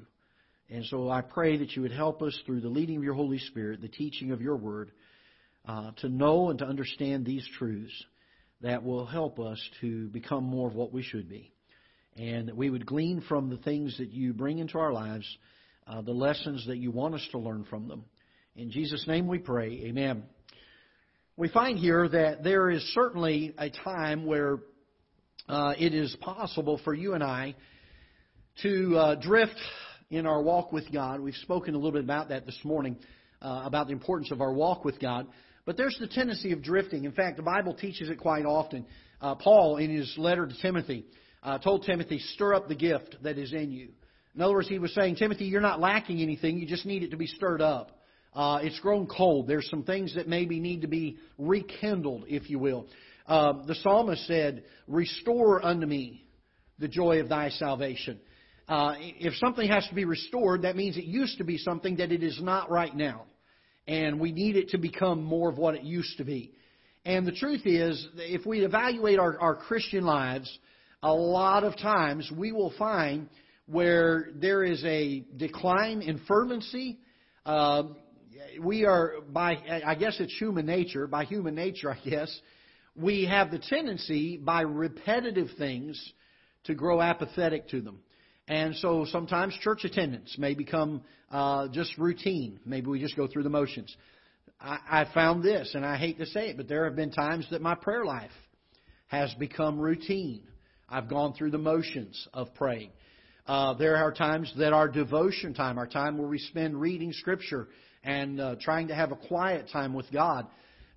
And 0.70 0.86
so 0.86 1.10
I 1.10 1.22
pray 1.22 1.58
that 1.58 1.72
you 1.72 1.82
would 1.82 1.92
help 1.92 2.22
us 2.22 2.40
through 2.46 2.62
the 2.62 2.70
leading 2.70 2.98
of 2.98 3.04
your 3.04 3.16
Holy 3.16 3.40
Spirit, 3.40 3.82
the 3.82 3.88
teaching 3.88 4.32
of 4.32 4.40
your 4.40 4.56
word, 4.56 4.92
uh, 5.66 5.92
to 5.98 6.10
know 6.10 6.50
and 6.50 6.60
to 6.60 6.66
understand 6.66 7.26
these 7.26 7.48
truths 7.58 7.94
that 8.62 8.84
will 8.84 9.06
help 9.06 9.40
us 9.40 9.60
to 9.82 10.08
become 10.10 10.44
more 10.44 10.68
of 10.68 10.76
what 10.76 10.92
we 10.92 11.04
should 11.04 11.30
be. 11.30 11.52
And 12.18 12.48
that 12.48 12.58
we 12.58 12.70
would 12.70 12.86
glean 12.86 13.24
from 13.28 13.50
the 13.50 13.58
things 13.58 13.98
that 13.98 14.10
you 14.10 14.34
bring 14.34 14.60
into 14.60 14.78
our 14.78 14.92
lives, 14.92 15.26
uh, 15.88 16.02
the 16.02 16.12
lessons 16.12 16.68
that 16.68 16.78
you 16.78 16.92
want 16.92 17.16
us 17.16 17.28
to 17.32 17.40
learn 17.40 17.66
from 17.70 17.88
them. 17.88 18.04
In 18.56 18.70
Jesus' 18.70 19.08
name 19.08 19.28
we 19.28 19.40
pray. 19.40 19.86
Amen 19.86 20.24
we 21.42 21.48
find 21.48 21.80
here 21.80 22.08
that 22.08 22.44
there 22.44 22.70
is 22.70 22.84
certainly 22.94 23.56
a 23.58 23.70
time 23.70 24.28
where 24.28 24.60
uh, 25.50 25.74
it 25.76 25.92
is 25.92 26.16
possible 26.22 26.80
for 26.84 26.94
you 26.94 27.14
and 27.14 27.24
I 27.24 27.56
to 28.62 28.96
uh, 28.96 29.16
drift 29.16 29.60
in 30.12 30.28
our 30.28 30.40
walk 30.40 30.72
with 30.72 30.92
God. 30.92 31.20
We've 31.20 31.34
spoken 31.36 31.74
a 31.74 31.78
little 31.78 31.94
bit 31.94 32.04
about 32.04 32.30
that 32.30 32.46
this 32.46 32.60
morning, 32.64 32.96
uh, 33.42 33.64
about 33.66 33.88
the 33.88 33.94
importance 33.94 34.30
of 34.30 34.40
our 34.40 34.54
walk 34.54 34.86
with 34.86 35.00
God. 35.00 35.26
But 35.66 35.78
there's 35.78 35.98
the 36.00 36.08
tendency 36.08 36.52
of 36.52 36.64
drifting. 36.64 37.06
In 37.06 37.12
fact, 37.12 37.38
the 37.38 37.44
Bible 37.44 37.74
teaches 37.74 38.10
it 38.10 38.20
quite 38.20 38.46
often. 38.46 38.86
Uh, 39.22 39.36
Paul, 39.36 39.78
in 39.78 39.96
his 39.96 40.14
letter 40.18 40.48
to 40.48 40.62
Timothy, 40.62 41.06
uh, 41.44 41.60
told 41.60 41.84
Timothy, 41.84 42.20
stir 42.20 42.56
up 42.56 42.68
the 42.68 42.76
gift 42.76 43.18
that 43.24 43.38
is 43.38 43.54
in 43.54 43.72
you. 43.72 43.90
In 44.36 44.42
other 44.42 44.54
words, 44.54 44.70
he 44.70 44.80
was 44.80 44.94
saying, 44.94 45.18
Timothy, 45.18 45.46
you're 45.46 45.62
not 45.62 45.80
lacking 45.80 46.22
anything. 46.22 46.58
You 46.58 46.66
just 46.66 46.86
need 46.86 47.04
it 47.04 47.12
to 47.12 47.18
be 47.18 47.28
stirred 47.28 47.62
up. 47.62 47.92
Uh, 48.34 48.60
it's 48.64 48.80
grown 48.80 49.08
cold. 49.08 49.48
There's 49.48 49.70
some 49.70 49.84
things 49.84 50.16
that 50.16 50.28
maybe 50.28 50.60
need 50.60 50.82
to 50.82 50.88
be 50.88 51.18
rekindled, 51.38 52.26
if 52.28 52.50
you 52.50 52.60
will. 52.60 52.88
Uh, 53.28 53.66
the 53.66 53.76
psalmist 53.76 54.26
said, 54.26 54.64
Restore 54.88 55.64
unto 55.66 55.86
me 55.86 56.26
the 56.80 56.88
joy 56.88 57.20
of 57.20 57.30
thy 57.30 57.50
salvation. 57.50 58.20
Uh, 58.68 58.96
if 58.98 59.34
something 59.36 59.68
has 59.68 59.86
to 59.90 59.96
be 59.96 60.06
restored, 60.06 60.62
that 60.62 60.78
means 60.78 60.96
it 60.96 61.04
used 61.04 61.38
to 61.40 61.44
be 61.44 61.58
something 61.58 61.98
that 61.98 62.12
it 62.12 62.24
is 62.24 62.40
not 62.42 62.72
right 62.72 62.96
now. 62.96 63.26
And 63.88 64.20
we 64.20 64.32
need 64.32 64.56
it 64.56 64.70
to 64.70 64.78
become 64.78 65.24
more 65.24 65.50
of 65.50 65.58
what 65.58 65.76
it 65.76 65.84
used 65.84 66.18
to 66.18 66.24
be. 66.24 66.54
And 67.04 67.26
the 67.26 67.32
truth 67.32 67.62
is, 67.66 68.08
if 68.16 68.46
we 68.46 68.64
evaluate 68.64 69.18
our, 69.18 69.40
our 69.40 69.56
Christian 69.56 70.06
lives, 70.06 70.60
a 71.02 71.12
lot 71.12 71.64
of 71.64 71.76
times 71.78 72.32
we 72.36 72.52
will 72.52 72.74
find 72.78 73.28
where 73.66 74.30
there 74.36 74.64
is 74.64 74.84
a 74.86 75.26
decline 75.38 76.02
in 76.02 76.20
fervency. 76.28 77.00
Uh, 77.46 77.84
we 78.62 78.86
are, 78.86 79.16
by, 79.32 79.58
I 79.86 79.96
guess 79.96 80.18
it's 80.20 80.36
human 80.38 80.66
nature, 80.66 81.08
by 81.08 81.26
human 81.26 81.56
nature, 81.56 81.92
I 81.92 81.98
guess, 82.08 82.40
we 82.96 83.26
have 83.26 83.52
the 83.52 83.60
tendency 83.60 84.38
by 84.38 84.62
repetitive 84.62 85.48
things 85.58 86.14
to 86.66 86.76
grow 86.76 87.02
apathetic 87.02 87.70
to 87.70 87.82
them. 87.82 88.00
And 88.48 88.76
so 88.76 89.06
sometimes 89.06 89.54
church 89.62 89.84
attendance 89.86 90.36
may 90.38 90.54
become 90.54 91.04
uh, 91.32 91.68
just 91.70 91.98
routine. 91.98 92.60
Maybe 92.66 92.88
we 92.88 93.00
just 93.00 93.16
go 93.16 93.28
through 93.28 93.44
the 93.44 93.50
motions. 93.50 93.96
I, 94.60 94.78
I 94.90 95.14
found 95.14 95.44
this, 95.44 95.72
and 95.74 95.86
I 95.86 95.98
hate 95.98 96.18
to 96.20 96.26
say 96.26 96.50
it, 96.50 96.58
but 96.58 96.68
there 96.68 96.86
have 96.86 96.96
been 96.96 97.12
times 97.12 97.48
that 97.52 97.62
my 97.62 97.76
prayer 97.76 98.04
life 98.04 98.32
has 99.08 99.34
become 99.36 99.80
routine. 99.80 100.44
I've 100.90 101.10
gone 101.10 101.34
through 101.34 101.52
the 101.52 101.58
motions 101.58 102.28
of 102.34 102.54
praying. 102.56 102.92
Uh, 103.48 103.74
there 103.74 103.98
are 103.98 104.12
times 104.12 104.54
that 104.58 104.74
our 104.74 104.88
devotion 104.88 105.54
time, 105.54 105.78
our 105.78 105.88
time 105.88 106.18
where 106.18 106.28
we 106.28 106.38
spend 106.38 106.80
reading 106.80 107.12
Scripture 107.14 107.70
and 108.04 108.40
uh, 108.40 108.56
trying 108.60 108.90
to 108.90 108.96
have 108.96 109.12
a 109.12 109.16
quiet 109.16 109.70
time 109.72 109.94
with 109.94 110.12
God, 110.12 110.48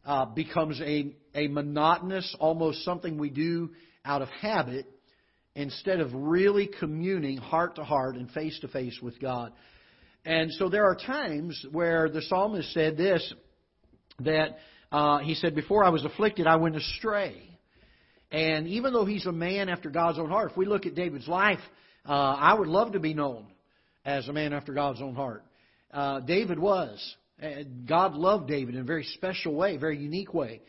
uh, 0.05 0.27
becomes 0.27 0.81
a, 0.81 1.15
a 1.35 1.49
monotonous, 1.49 2.37
almost 2.39 2.85
something 2.85 3.19
we 3.19 3.31
do 3.31 3.71
out 4.05 4.21
of 4.21 4.29
habit 4.29 4.87
instead 5.55 6.01
of 6.01 6.13
really 6.13 6.69
communing 6.81 7.37
heart 7.37 7.77
to 7.77 7.85
heart 7.85 8.17
and 8.17 8.31
face 8.31 8.59
to 8.61 8.69
face 8.69 8.99
with 9.03 9.21
God. 9.21 9.53
And 10.25 10.53
so 10.53 10.69
there 10.69 10.85
are 10.85 10.97
times 10.97 11.65
where 11.71 12.09
the 12.09 12.23
psalmist 12.23 12.73
said 12.73 12.97
this 12.97 13.33
that 14.21 14.59
uh, 14.91 15.19
he 15.19 15.35
said, 15.35 15.55
Before 15.55 15.85
I 15.85 15.91
was 15.91 16.05
afflicted, 16.05 16.47
I 16.47 16.57
went 16.57 16.77
astray. 16.77 17.43
And 18.31 18.67
even 18.69 18.93
though 18.93 19.05
he's 19.05 19.27
a 19.27 19.33
man 19.33 19.69
after 19.69 19.91
God's 19.91 20.19
own 20.19 20.31
heart, 20.31 20.53
if 20.53 20.57
we 20.57 20.67
look 20.67 20.87
at 20.87 20.95
David's 20.95 21.29
life, 21.29 21.61
uh, 22.07 22.13
I 22.13 22.55
would 22.55 22.69
love 22.69 22.93
to 22.93 23.01
be 23.01 23.15
known 23.15 23.47
as 24.05 24.29
a 24.29 24.33
man 24.33 24.53
after 24.53 24.73
God's 24.73 25.01
own 25.01 25.15
heart. 25.15 25.45
Uh, 25.93 26.21
David 26.21 26.59
was. 26.59 27.17
God 27.87 28.15
loved 28.15 28.49
David 28.49 28.75
in 28.75 28.81
a 28.81 28.85
very 28.85 29.05
special 29.05 29.55
way, 29.55 29.77
very 29.77 29.99
unique 29.99 30.33
way. 30.33 30.63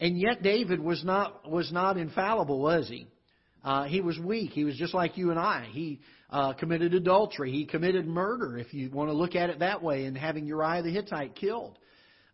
And 0.00 0.18
yet 0.18 0.42
David 0.42 0.80
was 0.80 1.04
not 1.04 1.48
was 1.48 1.72
not 1.72 1.96
infallible, 1.96 2.60
was 2.60 2.88
he? 2.88 3.06
Uh, 3.68 3.84
he 3.84 4.00
was 4.00 4.18
weak. 4.18 4.52
He 4.52 4.64
was 4.64 4.76
just 4.76 4.94
like 4.94 5.18
you 5.18 5.30
and 5.30 5.38
I. 5.38 5.68
He 5.70 6.00
uh, 6.30 6.54
committed 6.54 6.94
adultery. 6.94 7.52
He 7.52 7.66
committed 7.66 8.06
murder, 8.06 8.56
if 8.56 8.72
you 8.72 8.90
want 8.90 9.10
to 9.10 9.12
look 9.12 9.34
at 9.34 9.50
it 9.50 9.58
that 9.58 9.82
way, 9.82 10.06
and 10.06 10.16
having 10.16 10.46
Uriah 10.46 10.82
the 10.82 10.90
Hittite 10.90 11.34
killed. 11.34 11.78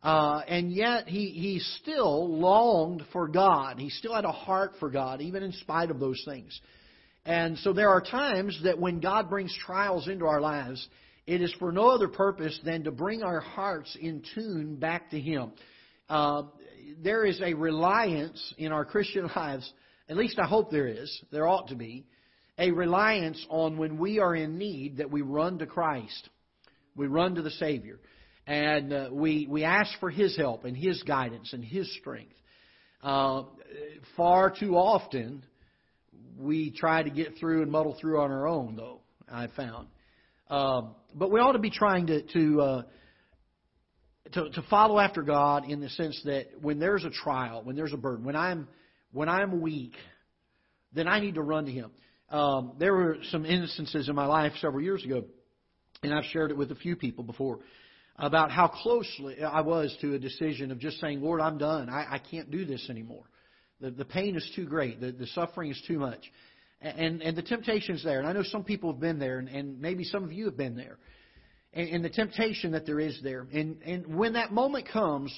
Uh, 0.01 0.43
and 0.47 0.71
yet 0.71 1.09
he, 1.09 1.31
he 1.31 1.59
still 1.83 2.39
longed 2.39 3.03
for 3.13 3.27
God. 3.27 3.81
He 3.81 3.91
still 3.91 4.15
had 4.15 4.25
a 4.25 4.31
heart 4.31 4.75
for 4.79 4.91
God, 4.91 5.21
even 5.23 5.43
in 5.43 5.51
spite 5.51 5.91
of 5.91 5.99
those 5.99 6.23
things. 6.25 6.61
And 7.27 7.59
so 7.59 7.73
there 7.73 7.89
are 7.89 8.01
times 8.01 8.61
that 8.63 8.79
when 8.79 9.01
God 9.01 9.29
brings 9.29 9.53
trials 9.67 10.07
into 10.07 10.27
our 10.27 10.41
lives, 10.41 10.87
it 11.27 11.43
is 11.43 11.53
for 11.59 11.73
no 11.73 11.89
other 11.89 12.07
purpose 12.07 12.57
than 12.65 12.85
to 12.85 12.93
bring 12.93 13.25
our 13.25 13.41
hearts 13.41 13.99
in 14.01 14.23
tune 14.37 14.77
back 14.77 15.11
to 15.11 15.19
Him. 15.19 15.51
Uh, 16.09 16.45
there 17.03 17.25
is 17.25 17.41
a 17.41 17.55
reliance 17.55 18.55
in 18.57 18.71
our 18.71 18.85
Christian 18.85 19.29
lives, 19.37 19.69
at 20.09 20.17
least 20.17 20.39
I 20.39 20.47
hope 20.47 20.71
there 20.71 20.89
is, 20.89 21.23
there 21.31 21.47
ought 21.47 21.69
to 21.69 21.77
be, 21.77 22.07
a 22.59 22.71
reliance 22.71 23.45
on 23.49 23.79
when 23.79 23.99
we 23.99 24.21
are 24.21 24.35
in 24.35 24.59
need 24.59 24.99
that 24.99 25.11
we 25.11 25.23
run 25.23 25.59
to 25.59 25.67
Christ. 25.67 26.29
We 26.97 27.07
run 27.07 27.35
to 27.35 27.43
the 27.43 27.51
Savior 27.51 27.99
and 28.47 28.93
uh, 28.93 29.09
we 29.11 29.47
we 29.49 29.65
ask 29.65 29.99
for 30.01 30.11
His 30.11 30.37
help 30.37 30.65
and 30.65 30.77
His 30.77 31.03
guidance 31.03 31.53
and 31.53 31.65
His 31.65 31.91
strength. 31.99 32.35
Uh, 33.03 33.45
far 34.17 34.51
too 34.51 34.77
often, 34.77 35.45
we 36.39 36.71
try 36.71 37.03
to 37.03 37.11
get 37.11 37.39
through 37.39 37.63
and 37.63 37.71
muddle 37.71 37.97
through 38.01 38.21
on 38.21 38.31
our 38.31 38.47
own, 38.47 38.77
though 38.77 39.01
I've 39.31 39.53
found. 39.53 39.89
Um, 40.49 40.95
but 41.15 41.31
we 41.31 41.41
ought 41.41 41.53
to 41.53 41.59
be 41.59 41.71
trying 41.71 42.07
to 42.09 42.23
to, 42.23 42.61
uh, 42.61 42.83
to 44.33 44.51
to 44.51 44.63
follow 44.69 44.99
after 44.99 45.23
God 45.23 45.71
in 45.71 45.81
the 45.81 45.89
sense 45.91 46.21
that 46.25 46.61
when 46.61 46.79
there's 46.79 47.05
a 47.05 47.11
trial, 47.11 47.63
when 47.63 47.77
there's 47.77 47.93
a 47.93 47.99
burden, 47.99 48.25
when 48.25 48.37
I'm 48.37 48.69
when 49.15 49.29
I'm 49.29 49.63
weak, 49.63 49.95
then 50.93 51.09
I 51.09 51.21
need 51.21 51.37
to 51.37 51.43
run 51.43 51.65
to 51.65 51.73
Him. 51.73 51.91
Um, 52.29 52.73
there 52.79 52.93
were 52.93 53.19
some 53.31 53.47
instances 53.47 54.09
in 54.09 54.15
my 54.15 54.27
life 54.27 54.53
several 54.61 54.83
years 54.83 55.05
ago, 55.05 55.25
and 56.03 56.13
I've 56.13 56.25
shared 56.25 56.51
it 56.51 56.57
with 56.57 56.73
a 56.73 56.75
few 56.75 56.97
people 56.97 57.25
before 57.25 57.61
about 58.17 58.51
how 58.51 58.69
closely 58.69 59.43
I 59.43 59.61
was 59.63 59.97
to 60.01 60.15
a 60.15 60.19
decision 60.19 60.71
of 60.71 60.79
just 60.79 61.01
saying, 61.01 61.21
Lord, 61.23 61.41
I'm 61.41 61.59
done. 61.59 61.89
I, 61.89 62.15
I 62.15 62.19
can't 62.19 62.51
do 62.51 62.65
this 62.65 62.89
anymore. 62.91 63.25
The, 63.81 63.91
the 63.91 64.05
pain 64.05 64.37
is 64.37 64.49
too 64.55 64.67
great. 64.67 65.01
The, 65.01 65.13
the 65.13 65.27
suffering 65.29 65.71
is 65.71 65.83
too 65.87 65.99
much. 65.99 66.21
And, 66.81 67.23
and 67.23 67.37
the 67.37 67.43
temptation's 67.43 68.05
there. 68.05 68.19
And 68.19 68.29
I 68.29 68.33
know 68.33 68.43
some 68.45 68.63
people 68.63 68.93
have 68.93 69.01
been 69.01 69.19
there, 69.19 69.39
and, 69.39 69.49
and 69.49 69.81
maybe 69.81 70.05
some 70.05 70.23
of 70.23 70.33
you 70.33 70.45
have 70.47 70.57
been 70.57 70.77
there. 70.77 70.99
And, 71.73 71.89
and 71.89 72.05
the 72.05 72.11
temptation 72.11 72.73
that 72.73 72.87
there 72.87 73.01
is 73.01 73.19
there. 73.23 73.47
And, 73.53 73.83
and 73.83 74.15
when 74.15 74.35
that 74.35 74.53
moment 74.53 74.89
comes, 74.93 75.33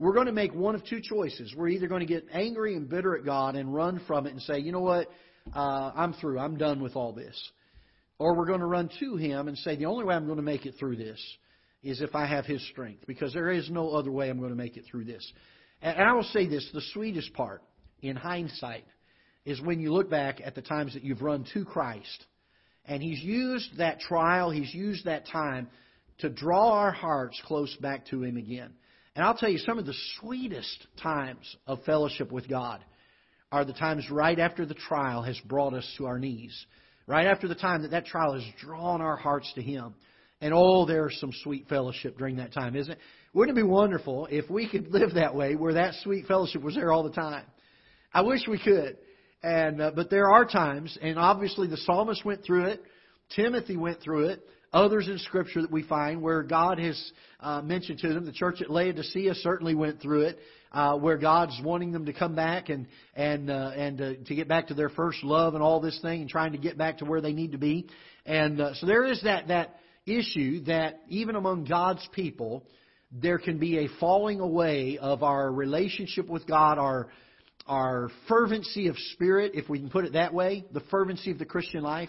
we're 0.00 0.14
going 0.14 0.26
to 0.26 0.32
make 0.32 0.54
one 0.54 0.74
of 0.74 0.82
two 0.86 1.02
choices. 1.02 1.54
We're 1.54 1.68
either 1.68 1.86
going 1.86 2.00
to 2.00 2.06
get 2.06 2.24
angry 2.32 2.74
and 2.74 2.88
bitter 2.88 3.16
at 3.18 3.24
God 3.24 3.54
and 3.54 3.72
run 3.72 4.00
from 4.06 4.26
it 4.26 4.32
and 4.32 4.40
say, 4.40 4.58
you 4.58 4.72
know 4.72 4.80
what, 4.80 5.08
uh, 5.54 5.92
I'm 5.94 6.14
through. 6.14 6.38
I'm 6.38 6.56
done 6.56 6.82
with 6.82 6.96
all 6.96 7.12
this. 7.12 7.38
Or 8.18 8.34
we're 8.34 8.46
going 8.46 8.60
to 8.60 8.66
run 8.66 8.88
to 8.98 9.16
Him 9.16 9.46
and 9.46 9.58
say, 9.58 9.76
the 9.76 9.84
only 9.84 10.06
way 10.06 10.14
I'm 10.14 10.24
going 10.24 10.38
to 10.38 10.42
make 10.42 10.64
it 10.64 10.76
through 10.78 10.96
this 10.96 11.22
is 11.82 12.00
if 12.00 12.14
I 12.14 12.24
have 12.24 12.46
His 12.46 12.66
strength, 12.70 13.06
because 13.06 13.34
there 13.34 13.50
is 13.50 13.68
no 13.68 13.90
other 13.90 14.10
way 14.10 14.30
I'm 14.30 14.38
going 14.38 14.50
to 14.50 14.56
make 14.56 14.78
it 14.78 14.86
through 14.90 15.04
this. 15.04 15.32
And 15.82 15.98
I 15.98 16.14
will 16.14 16.24
say 16.24 16.48
this 16.48 16.68
the 16.72 16.82
sweetest 16.94 17.34
part, 17.34 17.62
in 18.00 18.16
hindsight, 18.16 18.86
is 19.44 19.60
when 19.60 19.80
you 19.80 19.92
look 19.92 20.08
back 20.08 20.40
at 20.42 20.54
the 20.54 20.62
times 20.62 20.94
that 20.94 21.04
you've 21.04 21.20
run 21.20 21.44
to 21.52 21.66
Christ. 21.66 22.24
And 22.86 23.02
He's 23.02 23.20
used 23.22 23.76
that 23.76 24.00
trial, 24.00 24.50
He's 24.50 24.74
used 24.74 25.04
that 25.04 25.26
time 25.26 25.68
to 26.20 26.30
draw 26.30 26.72
our 26.72 26.92
hearts 26.92 27.38
close 27.44 27.76
back 27.82 28.06
to 28.06 28.22
Him 28.22 28.38
again. 28.38 28.72
And 29.20 29.26
I'll 29.26 29.36
tell 29.36 29.50
you, 29.50 29.58
some 29.58 29.78
of 29.78 29.84
the 29.84 29.92
sweetest 30.18 30.86
times 31.02 31.54
of 31.66 31.84
fellowship 31.84 32.32
with 32.32 32.48
God 32.48 32.82
are 33.52 33.66
the 33.66 33.74
times 33.74 34.10
right 34.10 34.38
after 34.38 34.64
the 34.64 34.72
trial 34.72 35.20
has 35.20 35.38
brought 35.40 35.74
us 35.74 35.86
to 35.98 36.06
our 36.06 36.18
knees. 36.18 36.58
Right 37.06 37.26
after 37.26 37.46
the 37.46 37.54
time 37.54 37.82
that 37.82 37.90
that 37.90 38.06
trial 38.06 38.32
has 38.32 38.42
drawn 38.58 39.02
our 39.02 39.16
hearts 39.16 39.52
to 39.56 39.60
Him. 39.60 39.94
And 40.40 40.54
oh, 40.54 40.86
there's 40.86 41.20
some 41.20 41.32
sweet 41.42 41.68
fellowship 41.68 42.16
during 42.16 42.36
that 42.36 42.54
time, 42.54 42.74
isn't 42.74 42.92
it? 42.92 42.98
Wouldn't 43.34 43.58
it 43.58 43.60
be 43.60 43.68
wonderful 43.68 44.26
if 44.30 44.48
we 44.48 44.66
could 44.66 44.90
live 44.90 45.12
that 45.12 45.34
way, 45.34 45.54
where 45.54 45.74
that 45.74 45.96
sweet 46.02 46.24
fellowship 46.24 46.62
was 46.62 46.74
there 46.74 46.90
all 46.90 47.02
the 47.02 47.10
time? 47.10 47.44
I 48.14 48.22
wish 48.22 48.48
we 48.48 48.58
could. 48.58 48.96
And 49.42 49.82
uh, 49.82 49.90
but 49.94 50.08
there 50.08 50.30
are 50.30 50.46
times, 50.46 50.96
and 51.02 51.18
obviously 51.18 51.68
the 51.68 51.76
psalmist 51.76 52.24
went 52.24 52.42
through 52.42 52.68
it. 52.68 52.82
Timothy 53.36 53.76
went 53.76 54.00
through 54.00 54.28
it. 54.28 54.40
Others 54.72 55.08
in 55.08 55.18
Scripture 55.18 55.62
that 55.62 55.70
we 55.70 55.82
find 55.82 56.22
where 56.22 56.44
God 56.44 56.78
has 56.78 57.12
uh, 57.40 57.60
mentioned 57.60 57.98
to 58.00 58.14
them. 58.14 58.24
The 58.24 58.32
church 58.32 58.60
at 58.62 58.70
Laodicea 58.70 59.34
certainly 59.36 59.74
went 59.74 60.00
through 60.00 60.22
it, 60.22 60.38
uh, 60.70 60.96
where 60.96 61.18
God's 61.18 61.58
wanting 61.64 61.90
them 61.90 62.06
to 62.06 62.12
come 62.12 62.36
back 62.36 62.68
and 62.68 62.86
and 63.16 63.50
uh, 63.50 63.72
and 63.74 64.00
uh, 64.00 64.12
to 64.26 64.34
get 64.34 64.46
back 64.46 64.68
to 64.68 64.74
their 64.74 64.88
first 64.88 65.24
love 65.24 65.54
and 65.54 65.62
all 65.62 65.80
this 65.80 65.98
thing, 66.02 66.20
and 66.20 66.30
trying 66.30 66.52
to 66.52 66.58
get 66.58 66.78
back 66.78 66.98
to 66.98 67.04
where 67.04 67.20
they 67.20 67.32
need 67.32 67.52
to 67.52 67.58
be. 67.58 67.88
And 68.24 68.60
uh, 68.60 68.74
so 68.74 68.86
there 68.86 69.04
is 69.04 69.20
that 69.24 69.48
that 69.48 69.74
issue 70.06 70.64
that 70.64 71.00
even 71.08 71.34
among 71.34 71.64
God's 71.64 72.06
people, 72.12 72.64
there 73.10 73.38
can 73.38 73.58
be 73.58 73.78
a 73.78 73.88
falling 73.98 74.38
away 74.38 74.98
of 74.98 75.24
our 75.24 75.50
relationship 75.50 76.28
with 76.28 76.46
God, 76.46 76.78
our 76.78 77.08
our 77.66 78.08
fervency 78.28 78.86
of 78.86 78.96
spirit, 79.14 79.52
if 79.54 79.68
we 79.68 79.80
can 79.80 79.90
put 79.90 80.04
it 80.04 80.12
that 80.12 80.32
way, 80.32 80.64
the 80.72 80.80
fervency 80.92 81.32
of 81.32 81.38
the 81.38 81.44
Christian 81.44 81.82
life. 81.82 82.08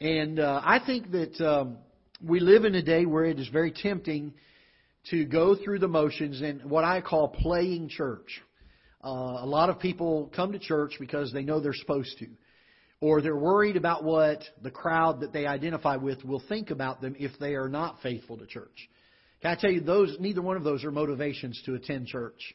And 0.00 0.38
uh, 0.38 0.60
I 0.62 0.80
think 0.84 1.10
that 1.12 1.40
um, 1.40 1.78
we 2.22 2.40
live 2.40 2.64
in 2.64 2.74
a 2.74 2.82
day 2.82 3.06
where 3.06 3.24
it 3.24 3.38
is 3.38 3.48
very 3.48 3.72
tempting 3.72 4.34
to 5.10 5.24
go 5.24 5.54
through 5.54 5.78
the 5.78 5.88
motions 5.88 6.42
and 6.42 6.68
what 6.68 6.84
I 6.84 7.00
call 7.00 7.28
playing 7.28 7.88
church. 7.88 8.42
Uh, 9.02 9.08
a 9.08 9.46
lot 9.46 9.70
of 9.70 9.78
people 9.78 10.30
come 10.34 10.52
to 10.52 10.58
church 10.58 10.94
because 10.98 11.32
they 11.32 11.42
know 11.42 11.60
they're 11.60 11.72
supposed 11.72 12.18
to 12.18 12.26
or 13.00 13.20
they're 13.20 13.36
worried 13.36 13.76
about 13.76 14.04
what 14.04 14.42
the 14.62 14.70
crowd 14.70 15.20
that 15.20 15.32
they 15.32 15.46
identify 15.46 15.96
with 15.96 16.24
will 16.24 16.42
think 16.48 16.70
about 16.70 17.00
them 17.00 17.14
if 17.18 17.30
they 17.38 17.54
are 17.54 17.68
not 17.68 17.96
faithful 18.02 18.36
to 18.38 18.46
church. 18.46 18.88
Can 19.42 19.50
I 19.50 19.60
tell 19.60 19.70
you, 19.70 19.80
those 19.80 20.16
neither 20.18 20.42
one 20.42 20.56
of 20.56 20.64
those 20.64 20.82
are 20.84 20.90
motivations 20.90 21.60
to 21.66 21.74
attend 21.74 22.06
church. 22.06 22.54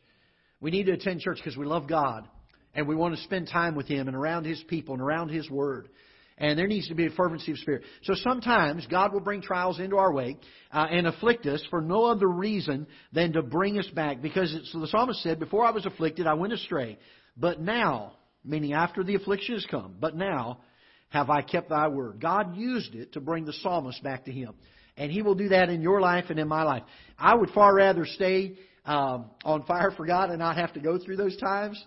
We 0.59 0.71
need 0.71 0.87
to 0.87 0.93
attend 0.93 1.21
church 1.21 1.37
because 1.37 1.57
we 1.57 1.65
love 1.65 1.87
God 1.87 2.27
and 2.73 2.87
we 2.87 2.95
want 2.95 3.15
to 3.15 3.21
spend 3.21 3.47
time 3.47 3.75
with 3.75 3.87
Him 3.87 4.07
and 4.07 4.17
around 4.17 4.45
His 4.45 4.61
people 4.67 4.93
and 4.93 5.01
around 5.01 5.29
His 5.29 5.49
Word. 5.49 5.89
And 6.37 6.57
there 6.57 6.67
needs 6.67 6.87
to 6.87 6.95
be 6.95 7.05
a 7.05 7.11
fervency 7.11 7.51
of 7.51 7.59
spirit. 7.59 7.83
So 8.03 8.15
sometimes 8.15 8.87
God 8.87 9.13
will 9.13 9.19
bring 9.19 9.41
trials 9.41 9.79
into 9.79 9.97
our 9.97 10.11
way 10.11 10.37
uh, 10.71 10.87
and 10.89 11.05
afflict 11.05 11.45
us 11.45 11.63
for 11.69 11.81
no 11.81 12.05
other 12.05 12.27
reason 12.27 12.87
than 13.13 13.33
to 13.33 13.43
bring 13.43 13.77
us 13.77 13.87
back. 13.93 14.21
Because 14.21 14.55
so 14.71 14.79
the 14.79 14.87
psalmist 14.87 15.21
said, 15.21 15.39
"Before 15.39 15.65
I 15.65 15.71
was 15.71 15.85
afflicted, 15.85 16.25
I 16.25 16.33
went 16.33 16.53
astray, 16.53 16.97
but 17.37 17.61
now 17.61 18.13
meaning 18.43 18.73
after 18.73 19.03
the 19.03 19.15
affliction 19.15 19.55
has 19.55 19.65
come. 19.69 19.95
But 19.99 20.15
now 20.15 20.59
have 21.09 21.29
I 21.29 21.41
kept 21.41 21.69
thy 21.69 21.87
word. 21.87 22.19
God 22.19 22.55
used 22.55 22.95
it 22.95 23.13
to 23.13 23.19
bring 23.21 23.45
the 23.45 23.53
psalmist 23.53 24.01
back 24.03 24.25
to 24.25 24.31
him. 24.31 24.53
And 24.97 25.11
he 25.11 25.21
will 25.21 25.35
do 25.35 25.49
that 25.49 25.69
in 25.69 25.81
your 25.81 26.01
life 26.01 26.25
and 26.29 26.39
in 26.39 26.47
my 26.47 26.63
life. 26.63 26.83
I 27.17 27.35
would 27.35 27.49
far 27.51 27.73
rather 27.73 28.05
stay 28.05 28.57
um, 28.85 29.31
on 29.43 29.63
fire 29.63 29.91
for 29.91 30.05
God 30.05 30.29
and 30.29 30.39
not 30.39 30.57
have 30.57 30.73
to 30.73 30.79
go 30.79 30.97
through 30.97 31.17
those 31.17 31.37
times. 31.37 31.83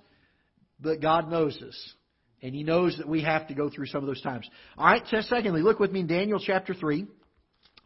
But 0.81 1.01
God 1.01 1.31
knows 1.31 1.61
us. 1.63 1.93
And 2.45 2.55
He 2.55 2.63
knows 2.63 2.99
that 2.99 3.09
we 3.09 3.23
have 3.23 3.49
to 3.49 3.55
go 3.55 3.71
through 3.71 3.87
some 3.87 4.03
of 4.03 4.07
those 4.07 4.21
times. 4.21 4.47
All 4.77 4.85
right, 4.85 5.03
so 5.09 5.23
secondly, 5.23 5.63
look 5.63 5.81
with 5.81 5.91
me 5.91 6.01
in 6.01 6.07
Daniel 6.07 6.39
chapter 6.39 6.75
3. 6.75 7.07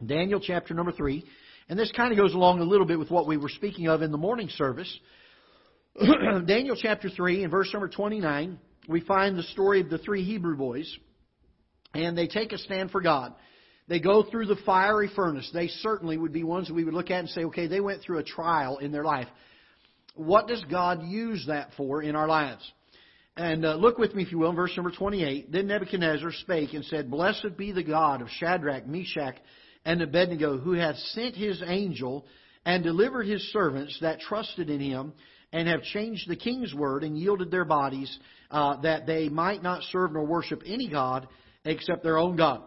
Daniel 0.05 0.41
chapter 0.41 0.75
number 0.75 0.91
3. 0.91 1.25
And 1.69 1.79
this 1.79 1.93
kind 1.93 2.11
of 2.11 2.19
goes 2.19 2.35
along 2.35 2.59
a 2.59 2.65
little 2.65 2.85
bit 2.85 2.99
with 2.99 3.09
what 3.09 3.29
we 3.29 3.37
were 3.37 3.51
speaking 3.51 3.87
of 3.87 4.03
in 4.03 4.11
the 4.11 4.19
morning 4.19 4.49
service. 4.49 4.99
Daniel 6.47 6.75
chapter 6.77 7.09
3 7.09 7.45
and 7.45 7.53
verse 7.53 7.71
number 7.73 7.89
29, 7.89 8.59
we 8.89 9.01
find 9.03 9.39
the 9.39 9.45
story 9.45 9.81
of 9.81 9.91
the 9.91 9.99
three 9.99 10.25
Hebrew 10.25 10.57
boys. 10.57 10.93
And 11.95 12.19
they 12.19 12.27
take 12.27 12.53
a 12.53 12.59
stand 12.59 12.91
for 12.91 13.01
God. 13.01 13.35
They 13.87 14.01
go 14.01 14.25
through 14.25 14.47
the 14.47 14.59
fiery 14.67 15.09
furnace. 15.15 15.49
They 15.55 15.69
certainly 15.69 16.19
would 16.19 16.33
be 16.33 16.43
ones 16.43 16.67
that 16.67 16.75
we 16.75 16.83
would 16.83 16.95
look 16.95 17.13
at 17.13 17.21
and 17.21 17.29
say, 17.29 17.45
okay, 17.45 17.69
they 17.69 17.81
went 17.81 18.03
through 18.03 18.19
a 18.19 18.25
trial 18.25 18.79
in 18.79 18.91
their 18.91 19.05
life. 19.05 19.29
What 20.17 20.49
does 20.49 20.65
God 20.69 21.05
use 21.05 21.45
that 21.47 21.71
for 21.77 22.03
in 22.03 22.17
our 22.17 22.27
lives? 22.27 22.73
And 23.39 23.65
uh, 23.65 23.77
look 23.77 23.99
with 23.99 24.17
me, 24.17 24.25
if 24.25 24.33
you 24.33 24.39
will, 24.39 24.51
in 24.51 24.57
verse 24.57 24.73
number 24.77 24.91
28. 24.91 25.53
Then 25.53 25.69
Nebuchadnezzar 25.69 26.33
spake 26.41 26.75
and 26.75 26.85
said, 26.87 27.09
Blessed 27.09 27.57
be 27.57 27.71
the 27.71 27.85
God 27.85 28.21
of 28.21 28.29
Shadrach, 28.29 28.85
Meshach, 28.85 29.37
and 29.85 30.03
Abednego, 30.03 30.59
who 30.59 30.73
hath 30.73 30.97
sent 30.97 31.37
his 31.37 31.63
angel 31.65 32.27
and 32.65 32.83
delivered 32.83 33.29
his 33.29 33.41
servants 33.53 33.97
that 34.01 34.19
trusted 34.19 34.69
in 34.69 34.81
him, 34.81 35.13
and 35.53 35.69
have 35.69 35.83
changed 35.85 36.29
the 36.29 36.35
king's 36.35 36.75
word 36.75 37.05
and 37.05 37.17
yielded 37.17 37.53
their 37.53 37.65
bodies, 37.65 38.19
uh, 38.51 38.81
that 38.81 39.07
they 39.07 39.29
might 39.29 39.63
not 39.63 39.85
serve 39.85 40.13
nor 40.13 40.27
worship 40.27 40.61
any 40.67 40.89
God 40.89 41.29
except 41.65 42.03
their 42.03 42.19
own 42.19 42.35
God. 42.35 42.63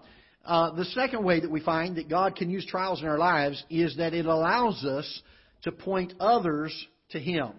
Uh, 0.45 0.73
the 0.73 0.85
second 0.85 1.25
way 1.25 1.41
that 1.41 1.51
we 1.51 1.59
find 1.59 1.97
that 1.97 2.09
God 2.09 2.37
can 2.37 2.49
use 2.49 2.65
trials 2.65 3.01
in 3.01 3.09
our 3.09 3.19
lives 3.19 3.61
is 3.69 3.97
that 3.97 4.13
it 4.13 4.25
allows 4.25 4.85
us 4.85 5.21
to 5.63 5.71
point 5.73 6.13
others 6.17 6.73
to 7.09 7.19
Him. 7.19 7.51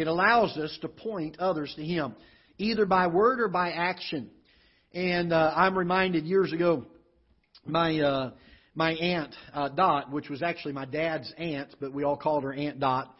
It 0.00 0.06
allows 0.06 0.56
us 0.56 0.78
to 0.80 0.88
point 0.88 1.38
others 1.38 1.74
to 1.76 1.84
Him, 1.84 2.14
either 2.56 2.86
by 2.86 3.08
word 3.08 3.38
or 3.38 3.48
by 3.48 3.72
action. 3.72 4.30
And 4.94 5.30
uh, 5.30 5.52
I'm 5.54 5.76
reminded 5.76 6.24
years 6.24 6.54
ago, 6.54 6.86
my 7.66 8.00
uh, 8.00 8.30
my 8.74 8.92
aunt 8.92 9.34
uh, 9.52 9.68
Dot, 9.68 10.10
which 10.10 10.30
was 10.30 10.42
actually 10.42 10.72
my 10.72 10.86
dad's 10.86 11.30
aunt, 11.36 11.76
but 11.80 11.92
we 11.92 12.02
all 12.02 12.16
called 12.16 12.44
her 12.44 12.52
Aunt 12.54 12.80
Dot. 12.80 13.14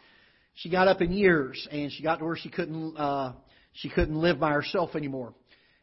She 0.55 0.71
got 0.71 0.87
up 0.87 1.01
in 1.01 1.11
years, 1.11 1.67
and 1.71 1.91
she 1.91 2.01
got 2.01 2.17
to 2.17 2.25
where 2.25 2.35
she 2.35 2.49
couldn't 2.49 2.97
uh, 2.97 3.33
she 3.73 3.87
couldn't 3.87 4.19
live 4.19 4.39
by 4.39 4.49
herself 4.49 4.95
anymore. 4.95 5.35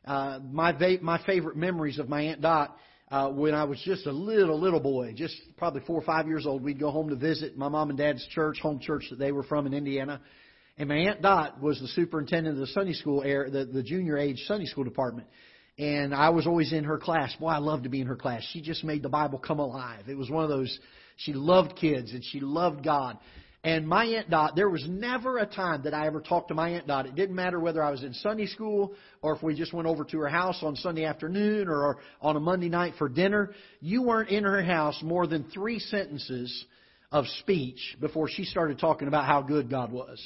Uh, 0.04 0.40
my 0.50 0.72
va- 0.72 0.98
my 1.00 1.22
favorite 1.24 1.56
memories 1.56 2.00
of 2.00 2.08
my 2.08 2.22
aunt 2.22 2.40
Dot 2.40 2.76
uh, 3.12 3.28
when 3.28 3.54
I 3.54 3.62
was 3.62 3.80
just 3.84 4.04
a 4.06 4.12
little 4.12 4.58
little 4.58 4.80
boy, 4.80 5.12
just 5.14 5.36
probably 5.56 5.82
four 5.82 6.00
or 6.00 6.04
five 6.04 6.26
years 6.26 6.44
old. 6.44 6.64
We'd 6.64 6.80
go 6.80 6.90
home 6.90 7.08
to 7.10 7.16
visit 7.16 7.56
my 7.56 7.68
mom 7.68 7.90
and 7.90 7.96
dad's 7.96 8.26
church, 8.34 8.58
home 8.60 8.80
church 8.80 9.04
that 9.10 9.20
they 9.20 9.30
were 9.30 9.44
from 9.44 9.64
in 9.68 9.74
Indiana. 9.74 10.20
And 10.78 10.88
my 10.88 10.96
aunt 10.96 11.22
Dot 11.22 11.60
was 11.60 11.80
the 11.80 11.88
superintendent 11.88 12.54
of 12.54 12.60
the 12.60 12.68
Sunday 12.68 12.92
school 12.92 13.22
the, 13.22 13.68
the 13.70 13.82
junior 13.82 14.16
age 14.16 14.44
Sunday 14.46 14.66
school 14.66 14.84
department. 14.84 15.26
And 15.76 16.14
I 16.14 16.30
was 16.30 16.46
always 16.46 16.72
in 16.72 16.84
her 16.84 16.98
class. 16.98 17.34
Boy, 17.36 17.48
I 17.48 17.58
loved 17.58 17.82
to 17.84 17.88
be 17.88 18.00
in 18.00 18.06
her 18.06 18.16
class. 18.16 18.46
She 18.52 18.60
just 18.60 18.84
made 18.84 19.02
the 19.02 19.08
Bible 19.08 19.38
come 19.38 19.58
alive. 19.58 20.08
It 20.08 20.16
was 20.16 20.30
one 20.30 20.44
of 20.44 20.50
those, 20.50 20.76
she 21.16 21.32
loved 21.32 21.76
kids 21.76 22.12
and 22.12 22.24
she 22.24 22.40
loved 22.40 22.84
God. 22.84 23.18
And 23.64 23.88
my 23.88 24.04
Aunt 24.04 24.30
Dot, 24.30 24.54
there 24.54 24.68
was 24.68 24.84
never 24.88 25.38
a 25.38 25.46
time 25.46 25.82
that 25.82 25.94
I 25.94 26.06
ever 26.06 26.20
talked 26.20 26.48
to 26.48 26.54
my 26.54 26.70
Aunt 26.70 26.86
Dot. 26.86 27.06
It 27.06 27.16
didn't 27.16 27.34
matter 27.34 27.58
whether 27.58 27.82
I 27.82 27.90
was 27.90 28.04
in 28.04 28.14
Sunday 28.14 28.46
school 28.46 28.94
or 29.20 29.34
if 29.34 29.42
we 29.42 29.56
just 29.56 29.72
went 29.72 29.88
over 29.88 30.04
to 30.04 30.18
her 30.18 30.28
house 30.28 30.60
on 30.62 30.76
Sunday 30.76 31.04
afternoon 31.04 31.68
or 31.68 31.98
on 32.22 32.36
a 32.36 32.40
Monday 32.40 32.68
night 32.68 32.94
for 32.98 33.08
dinner. 33.08 33.50
You 33.80 34.02
weren't 34.02 34.30
in 34.30 34.44
her 34.44 34.62
house 34.62 35.00
more 35.02 35.26
than 35.26 35.50
three 35.50 35.80
sentences 35.80 36.64
of 37.10 37.26
speech 37.40 37.96
before 38.00 38.28
she 38.28 38.44
started 38.44 38.78
talking 38.78 39.08
about 39.08 39.24
how 39.24 39.42
good 39.42 39.68
God 39.68 39.90
was. 39.90 40.24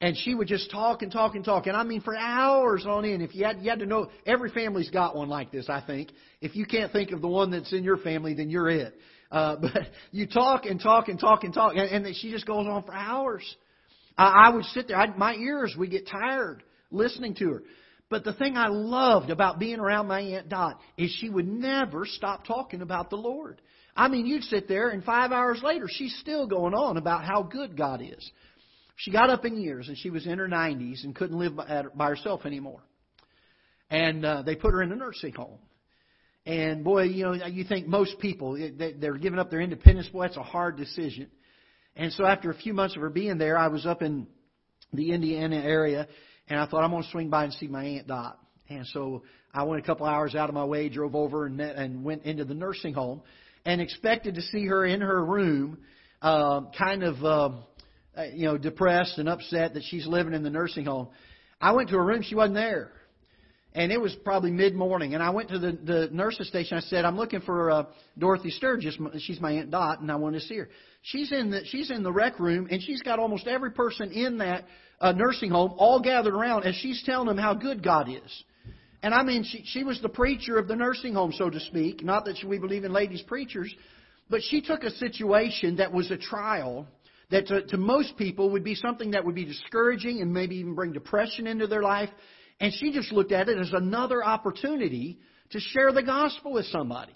And 0.00 0.16
she 0.16 0.32
would 0.32 0.46
just 0.46 0.70
talk 0.70 1.02
and 1.02 1.10
talk 1.10 1.34
and 1.34 1.44
talk. 1.44 1.66
And 1.66 1.76
I 1.76 1.82
mean, 1.82 2.00
for 2.00 2.16
hours 2.16 2.86
on 2.86 3.04
end. 3.04 3.20
If 3.20 3.34
you 3.34 3.44
had, 3.44 3.60
you 3.60 3.70
had 3.70 3.80
to 3.80 3.86
know, 3.86 4.10
every 4.26 4.50
family's 4.50 4.90
got 4.90 5.16
one 5.16 5.28
like 5.28 5.50
this, 5.50 5.68
I 5.68 5.80
think. 5.84 6.10
If 6.40 6.54
you 6.54 6.66
can't 6.66 6.92
think 6.92 7.10
of 7.10 7.20
the 7.20 7.28
one 7.28 7.50
that's 7.50 7.72
in 7.72 7.82
your 7.82 7.96
family, 7.96 8.34
then 8.34 8.48
you're 8.48 8.70
it. 8.70 8.94
Uh, 9.32 9.56
but 9.60 9.72
you 10.12 10.26
talk 10.26 10.66
and 10.66 10.80
talk 10.80 11.08
and 11.08 11.18
talk 11.18 11.42
and 11.42 11.52
talk. 11.52 11.74
And, 11.74 12.06
and 12.06 12.16
she 12.16 12.30
just 12.30 12.46
goes 12.46 12.66
on 12.66 12.84
for 12.84 12.94
hours. 12.94 13.42
I, 14.16 14.46
I 14.46 14.54
would 14.54 14.64
sit 14.66 14.86
there. 14.88 14.96
I, 14.96 15.16
my 15.16 15.34
ears 15.34 15.74
would 15.76 15.90
get 15.90 16.06
tired 16.08 16.62
listening 16.90 17.34
to 17.36 17.50
her. 17.50 17.62
But 18.10 18.24
the 18.24 18.32
thing 18.32 18.56
I 18.56 18.68
loved 18.68 19.30
about 19.30 19.58
being 19.58 19.80
around 19.80 20.06
my 20.06 20.20
Aunt 20.20 20.48
Dot 20.48 20.80
is 20.96 21.10
she 21.20 21.28
would 21.28 21.46
never 21.46 22.06
stop 22.06 22.46
talking 22.46 22.80
about 22.80 23.10
the 23.10 23.16
Lord. 23.16 23.60
I 23.94 24.08
mean, 24.08 24.26
you'd 24.26 24.44
sit 24.44 24.68
there, 24.68 24.90
and 24.90 25.02
five 25.02 25.32
hours 25.32 25.60
later, 25.62 25.86
she's 25.90 26.16
still 26.20 26.46
going 26.46 26.72
on 26.72 26.96
about 26.96 27.24
how 27.24 27.42
good 27.42 27.76
God 27.76 28.00
is. 28.00 28.30
She 28.98 29.12
got 29.12 29.30
up 29.30 29.44
in 29.44 29.60
years 29.60 29.86
and 29.88 29.96
she 29.96 30.10
was 30.10 30.26
in 30.26 30.38
her 30.38 30.48
90s 30.48 31.04
and 31.04 31.14
couldn't 31.14 31.38
live 31.38 31.54
by, 31.54 31.84
by 31.94 32.08
herself 32.08 32.44
anymore. 32.44 32.80
And 33.90 34.24
uh, 34.24 34.42
they 34.42 34.56
put 34.56 34.72
her 34.72 34.82
in 34.82 34.90
a 34.90 34.96
nursing 34.96 35.32
home. 35.32 35.60
And 36.44 36.82
boy, 36.82 37.04
you 37.04 37.24
know, 37.24 37.32
you 37.46 37.62
think 37.62 37.86
most 37.86 38.18
people 38.18 38.58
they're 38.76 39.16
giving 39.16 39.38
up 39.38 39.50
their 39.50 39.60
independence. 39.60 40.08
Boy, 40.08 40.22
that's 40.22 40.36
a 40.36 40.42
hard 40.42 40.76
decision. 40.76 41.28
And 41.94 42.12
so 42.12 42.26
after 42.26 42.50
a 42.50 42.54
few 42.54 42.74
months 42.74 42.96
of 42.96 43.02
her 43.02 43.10
being 43.10 43.38
there, 43.38 43.56
I 43.56 43.68
was 43.68 43.86
up 43.86 44.02
in 44.02 44.26
the 44.92 45.12
Indiana 45.12 45.56
area, 45.56 46.08
and 46.48 46.58
I 46.58 46.66
thought 46.66 46.82
I'm 46.82 46.90
going 46.90 47.02
to 47.02 47.10
swing 47.10 47.28
by 47.28 47.44
and 47.44 47.52
see 47.52 47.68
my 47.68 47.84
aunt 47.84 48.08
Dot. 48.08 48.38
And 48.68 48.86
so 48.88 49.22
I 49.54 49.62
went 49.62 49.82
a 49.82 49.86
couple 49.86 50.06
hours 50.06 50.34
out 50.34 50.48
of 50.48 50.54
my 50.54 50.64
way, 50.64 50.88
drove 50.88 51.14
over 51.14 51.46
and 51.46 51.56
met, 51.56 51.76
and 51.76 52.02
went 52.02 52.24
into 52.24 52.44
the 52.44 52.54
nursing 52.54 52.94
home, 52.94 53.22
and 53.64 53.80
expected 53.80 54.34
to 54.36 54.42
see 54.42 54.66
her 54.66 54.84
in 54.84 55.00
her 55.02 55.24
room, 55.24 55.78
uh, 56.20 56.62
kind 56.76 57.04
of. 57.04 57.24
Uh, 57.24 57.50
you 58.32 58.46
know, 58.46 58.58
depressed 58.58 59.18
and 59.18 59.28
upset 59.28 59.74
that 59.74 59.82
she's 59.84 60.06
living 60.06 60.34
in 60.34 60.42
the 60.42 60.50
nursing 60.50 60.86
home. 60.86 61.08
I 61.60 61.72
went 61.72 61.88
to 61.90 61.96
her 61.96 62.04
room, 62.04 62.22
she 62.22 62.34
wasn't 62.34 62.54
there. 62.54 62.92
And 63.74 63.92
it 63.92 64.00
was 64.00 64.14
probably 64.24 64.50
mid 64.50 64.74
morning. 64.74 65.14
And 65.14 65.22
I 65.22 65.30
went 65.30 65.50
to 65.50 65.58
the, 65.58 65.72
the 65.72 66.08
nurse's 66.10 66.48
station. 66.48 66.78
I 66.78 66.80
said, 66.80 67.04
I'm 67.04 67.16
looking 67.16 67.40
for 67.42 67.70
uh, 67.70 67.84
Dorothy 68.18 68.50
Sturgis. 68.50 68.98
She's 69.18 69.40
my 69.40 69.52
Aunt 69.52 69.70
Dot, 69.70 70.00
and 70.00 70.10
I 70.10 70.16
want 70.16 70.34
to 70.34 70.40
see 70.40 70.56
her. 70.56 70.68
She's 71.02 71.30
in 71.30 71.50
the 71.50 71.64
she's 71.64 71.90
in 71.90 72.02
the 72.02 72.12
rec 72.12 72.40
room, 72.40 72.66
and 72.70 72.82
she's 72.82 73.02
got 73.02 73.18
almost 73.18 73.46
every 73.46 73.70
person 73.70 74.10
in 74.10 74.38
that 74.38 74.64
uh, 75.00 75.12
nursing 75.12 75.50
home 75.50 75.74
all 75.76 76.00
gathered 76.00 76.34
around 76.34 76.64
as 76.64 76.74
she's 76.76 77.02
telling 77.04 77.28
them 77.28 77.38
how 77.38 77.54
good 77.54 77.82
God 77.82 78.08
is. 78.08 78.44
And 79.02 79.14
I 79.14 79.22
mean, 79.22 79.44
she 79.44 79.62
she 79.64 79.84
was 79.84 80.00
the 80.00 80.08
preacher 80.08 80.56
of 80.58 80.66
the 80.66 80.74
nursing 80.74 81.14
home, 81.14 81.32
so 81.32 81.50
to 81.50 81.60
speak. 81.60 82.02
Not 82.02 82.24
that 82.24 82.36
we 82.44 82.58
believe 82.58 82.84
in 82.84 82.92
ladies 82.92 83.22
preachers, 83.22 83.72
but 84.28 84.40
she 84.42 84.60
took 84.60 84.82
a 84.82 84.90
situation 84.90 85.76
that 85.76 85.92
was 85.92 86.10
a 86.10 86.16
trial 86.16 86.86
that 87.30 87.46
to, 87.48 87.62
to 87.66 87.76
most 87.76 88.16
people 88.16 88.50
would 88.50 88.64
be 88.64 88.74
something 88.74 89.10
that 89.10 89.24
would 89.24 89.34
be 89.34 89.44
discouraging 89.44 90.22
and 90.22 90.32
maybe 90.32 90.56
even 90.56 90.74
bring 90.74 90.92
depression 90.92 91.46
into 91.46 91.66
their 91.66 91.82
life. 91.82 92.08
And 92.60 92.72
she 92.72 92.92
just 92.92 93.12
looked 93.12 93.32
at 93.32 93.48
it 93.48 93.58
as 93.58 93.72
another 93.72 94.24
opportunity 94.24 95.18
to 95.50 95.60
share 95.60 95.92
the 95.92 96.02
gospel 96.02 96.52
with 96.52 96.66
somebody. 96.66 97.12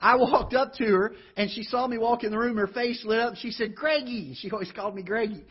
I 0.00 0.16
walked 0.16 0.54
up 0.54 0.74
to 0.74 0.84
her 0.84 1.12
and 1.36 1.50
she 1.50 1.64
saw 1.64 1.86
me 1.86 1.98
walk 1.98 2.22
in 2.24 2.30
the 2.30 2.38
room. 2.38 2.56
Her 2.56 2.68
face 2.68 3.02
lit 3.04 3.18
up. 3.18 3.34
She 3.36 3.50
said, 3.50 3.74
Greggy. 3.74 4.34
She 4.38 4.50
always 4.50 4.72
called 4.72 4.94
me 4.94 5.02
Greggy. 5.02 5.44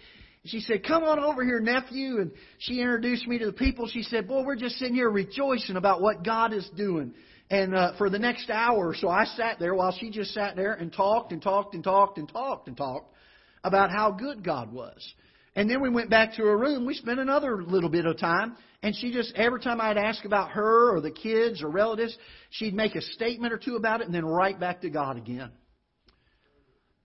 She 0.45 0.61
said, 0.61 0.85
Come 0.87 1.03
on 1.03 1.19
over 1.19 1.43
here, 1.43 1.59
nephew. 1.59 2.21
And 2.21 2.31
she 2.59 2.79
introduced 2.79 3.27
me 3.27 3.37
to 3.39 3.47
the 3.47 3.53
people. 3.53 3.87
She 3.87 4.03
said, 4.03 4.27
Boy, 4.27 4.43
we're 4.43 4.55
just 4.55 4.77
sitting 4.77 4.95
here 4.95 5.09
rejoicing 5.09 5.75
about 5.75 6.01
what 6.01 6.23
God 6.23 6.53
is 6.53 6.67
doing. 6.77 7.13
And 7.51 7.75
uh, 7.75 7.97
for 7.97 8.09
the 8.09 8.19
next 8.19 8.49
hour 8.49 8.87
or 8.89 8.95
so, 8.95 9.09
I 9.09 9.25
sat 9.25 9.59
there 9.59 9.75
while 9.75 9.91
she 9.99 10.09
just 10.11 10.33
sat 10.33 10.55
there 10.55 10.73
and 10.73 10.93
talked 10.93 11.33
and 11.33 11.41
talked 11.41 11.73
and 11.73 11.83
talked 11.83 12.17
and 12.17 12.29
talked 12.29 12.67
and 12.67 12.77
talked 12.77 13.13
about 13.63 13.91
how 13.91 14.11
good 14.11 14.43
God 14.43 14.71
was. 14.71 15.13
And 15.55 15.69
then 15.69 15.81
we 15.81 15.89
went 15.89 16.09
back 16.09 16.33
to 16.35 16.43
her 16.43 16.57
room. 16.57 16.85
We 16.85 16.93
spent 16.93 17.19
another 17.19 17.63
little 17.63 17.89
bit 17.89 18.05
of 18.05 18.17
time. 18.17 18.55
And 18.81 18.95
she 18.95 19.11
just, 19.11 19.33
every 19.35 19.59
time 19.59 19.81
I'd 19.81 19.97
ask 19.97 20.23
about 20.23 20.51
her 20.51 20.95
or 20.95 21.01
the 21.01 21.11
kids 21.11 21.61
or 21.61 21.69
relatives, 21.69 22.15
she'd 22.51 22.73
make 22.73 22.95
a 22.95 23.01
statement 23.01 23.51
or 23.51 23.57
two 23.57 23.75
about 23.75 24.01
it 24.01 24.05
and 24.05 24.15
then 24.15 24.25
right 24.25 24.57
back 24.57 24.81
to 24.81 24.89
God 24.89 25.17
again. 25.17 25.51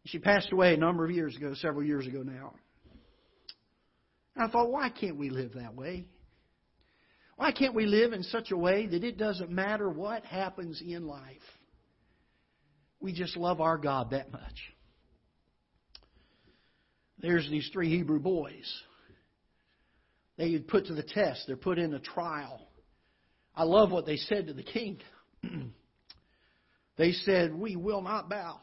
She 0.06 0.18
passed 0.18 0.52
away 0.52 0.74
a 0.74 0.76
number 0.76 1.04
of 1.04 1.10
years 1.10 1.34
ago, 1.36 1.54
several 1.54 1.84
years 1.84 2.06
ago 2.06 2.22
now. 2.22 2.54
And 4.36 4.48
I 4.48 4.52
thought, 4.52 4.70
why 4.70 4.90
can't 4.90 5.16
we 5.16 5.30
live 5.30 5.54
that 5.54 5.74
way? 5.74 6.06
Why 7.36 7.50
can't 7.50 7.74
we 7.74 7.86
live 7.86 8.12
in 8.12 8.22
such 8.22 8.52
a 8.52 8.56
way 8.56 8.86
that 8.86 9.02
it 9.02 9.18
doesn't 9.18 9.50
matter 9.50 9.88
what 9.88 10.24
happens 10.24 10.80
in 10.84 11.06
life? 11.06 11.36
We 13.00 13.12
just 13.12 13.36
love 13.36 13.60
our 13.60 13.78
God 13.78 14.10
that 14.10 14.30
much. 14.30 14.73
There's 17.18 17.48
these 17.48 17.68
three 17.72 17.90
Hebrew 17.90 18.20
boys. 18.20 18.72
They 20.36 20.58
put 20.58 20.86
to 20.86 20.94
the 20.94 21.02
test. 21.02 21.44
They're 21.46 21.56
put 21.56 21.78
in 21.78 21.94
a 21.94 22.00
trial. 22.00 22.60
I 23.54 23.64
love 23.64 23.92
what 23.92 24.06
they 24.06 24.16
said 24.16 24.48
to 24.48 24.52
the 24.52 24.64
king. 24.64 24.98
they 26.96 27.12
said, 27.12 27.54
We 27.54 27.76
will 27.76 28.02
not 28.02 28.28
bow. 28.28 28.58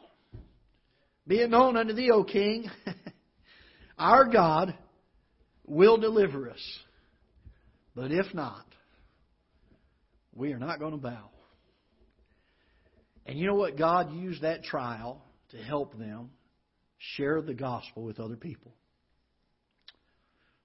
Be 1.26 1.36
it 1.40 1.50
known 1.50 1.76
unto 1.76 1.94
thee, 1.94 2.10
O 2.10 2.24
king, 2.24 2.68
our 3.98 4.26
God 4.26 4.76
will 5.64 5.96
deliver 5.96 6.50
us. 6.50 6.78
But 7.94 8.10
if 8.10 8.34
not, 8.34 8.66
we 10.34 10.52
are 10.52 10.58
not 10.58 10.78
going 10.78 10.92
to 10.92 10.98
bow. 10.98 11.30
And 13.24 13.38
you 13.38 13.46
know 13.46 13.54
what? 13.54 13.78
God 13.78 14.12
used 14.12 14.42
that 14.42 14.64
trial 14.64 15.22
to 15.50 15.58
help 15.58 15.96
them 15.96 16.30
share 17.16 17.40
the 17.42 17.54
gospel 17.54 18.04
with 18.04 18.20
other 18.20 18.36
people. 18.36 18.72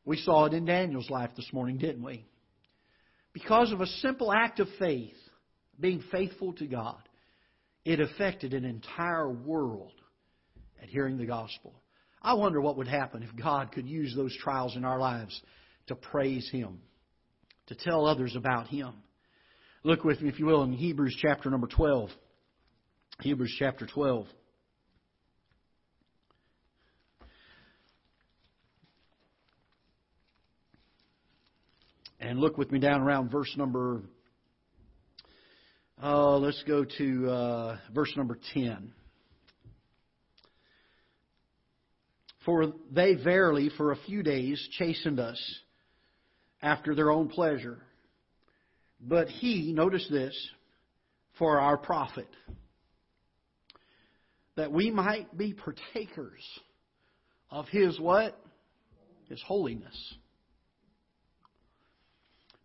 We 0.05 0.17
saw 0.17 0.45
it 0.45 0.53
in 0.53 0.65
Daniel's 0.65 1.09
life 1.09 1.31
this 1.35 1.51
morning, 1.51 1.77
didn't 1.77 2.03
we? 2.03 2.25
because 3.37 3.71
of 3.71 3.81
a 3.81 3.85
simple 4.01 4.33
act 4.33 4.59
of 4.59 4.67
faith, 4.79 5.13
being 5.79 6.01
faithful 6.11 6.53
to 6.53 6.65
God, 6.65 6.97
it 7.85 7.99
affected 7.99 8.55
an 8.55 8.65
entire 8.65 9.29
world 9.29 9.91
at 10.81 10.89
hearing 10.89 11.19
the 11.19 11.25
gospel. 11.27 11.75
I 12.19 12.33
wonder 12.33 12.59
what 12.59 12.77
would 12.77 12.87
happen 12.87 13.21
if 13.21 13.29
God 13.35 13.71
could 13.71 13.87
use 13.87 14.15
those 14.15 14.35
trials 14.37 14.75
in 14.75 14.83
our 14.83 14.97
lives 14.97 15.39
to 15.85 15.93
praise 15.93 16.49
Him, 16.51 16.79
to 17.67 17.75
tell 17.75 18.07
others 18.07 18.35
about 18.35 18.65
Him. 18.69 18.91
Look 19.83 20.03
with 20.03 20.19
me, 20.19 20.29
if 20.29 20.39
you 20.39 20.47
will, 20.47 20.63
in 20.63 20.73
Hebrews 20.73 21.15
chapter 21.21 21.51
number 21.51 21.67
12. 21.67 22.09
Hebrews 23.21 23.55
chapter 23.59 23.85
12. 23.85 24.25
And 32.27 32.41
look 32.41 32.57
with 32.57 32.73
me 32.73 32.79
down 32.79 32.99
around 32.99 33.31
verse 33.31 33.53
number, 33.55 34.01
uh, 36.03 36.35
let's 36.35 36.61
go 36.67 36.83
to 36.97 37.29
uh, 37.29 37.77
verse 37.95 38.11
number 38.17 38.37
10. 38.53 38.91
For 42.43 42.73
they 42.91 43.13
verily 43.13 43.71
for 43.77 43.93
a 43.93 43.95
few 44.05 44.23
days 44.23 44.61
chastened 44.77 45.21
us 45.21 45.41
after 46.61 46.95
their 46.95 47.11
own 47.11 47.29
pleasure. 47.29 47.77
But 48.99 49.29
he, 49.29 49.71
notice 49.71 50.05
this, 50.11 50.37
for 51.39 51.61
our 51.61 51.77
profit, 51.77 52.27
that 54.57 54.73
we 54.73 54.91
might 54.91 55.37
be 55.37 55.53
partakers 55.53 56.43
of 57.49 57.69
his 57.69 57.97
what? 58.01 58.37
His 59.29 59.41
holiness. 59.47 59.95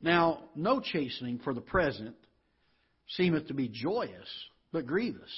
Now, 0.03 0.41
no 0.57 0.81
chastening 0.81 1.39
for 1.45 1.55
the 1.55 1.61
present 1.61 2.17
seemeth 3.17 3.47
to 3.47 3.55
be 3.55 3.69
joyous, 3.69 4.29
but 4.73 4.87
grievous. 4.87 5.31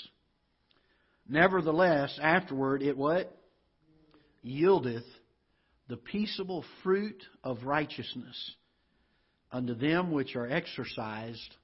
Nevertheless, 1.28 2.18
afterward 2.22 2.82
it 2.82 2.96
what? 2.96 3.36
Yieldeth 4.42 5.04
the 5.88 5.96
peaceable 5.98 6.64
fruit 6.82 7.22
of 7.42 7.64
righteousness 7.64 8.54
unto 9.52 9.74
them 9.74 10.10
which 10.10 10.34
are 10.34 10.50
exercised 10.50 11.56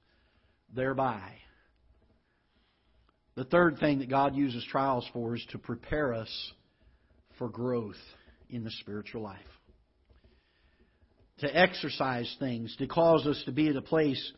thereby. 0.75 1.21
The 3.35 3.45
third 3.45 3.79
thing 3.79 3.99
that 3.99 4.09
God 4.09 4.35
uses 4.35 4.63
trials 4.65 5.07
for 5.11 5.35
is 5.35 5.45
to 5.51 5.57
prepare 5.57 6.13
us 6.13 6.53
for 7.39 7.49
growth 7.49 7.95
in 8.49 8.63
the 8.63 8.71
spiritual 8.71 9.23
life 9.23 9.39
to 11.41 11.55
exercise 11.55 12.33
things, 12.39 12.75
to 12.77 12.87
cause 12.87 13.27
us 13.27 13.41
to 13.45 13.51
be 13.51 13.67
at 13.67 13.75
a 13.75 13.81
place 13.81 14.31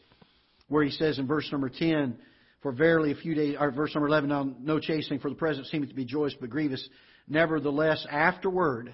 where 0.67 0.83
he 0.83 0.91
says 0.91 1.19
in 1.19 1.27
verse 1.27 1.47
number 1.51 1.69
10, 1.69 2.17
For 2.61 2.71
verily 2.71 3.11
a 3.11 3.15
few 3.15 3.35
days, 3.35 3.55
or 3.59 3.71
verse 3.71 3.93
number 3.93 4.07
11, 4.07 4.29
now 4.29 4.49
no 4.59 4.79
chastening 4.79 5.19
for 5.19 5.29
the 5.29 5.35
present 5.35 5.67
seemeth 5.67 5.89
to 5.89 5.95
be 5.95 6.05
joyous 6.05 6.35
but 6.39 6.49
grievous. 6.49 6.87
Nevertheless, 7.27 8.05
afterward, 8.09 8.93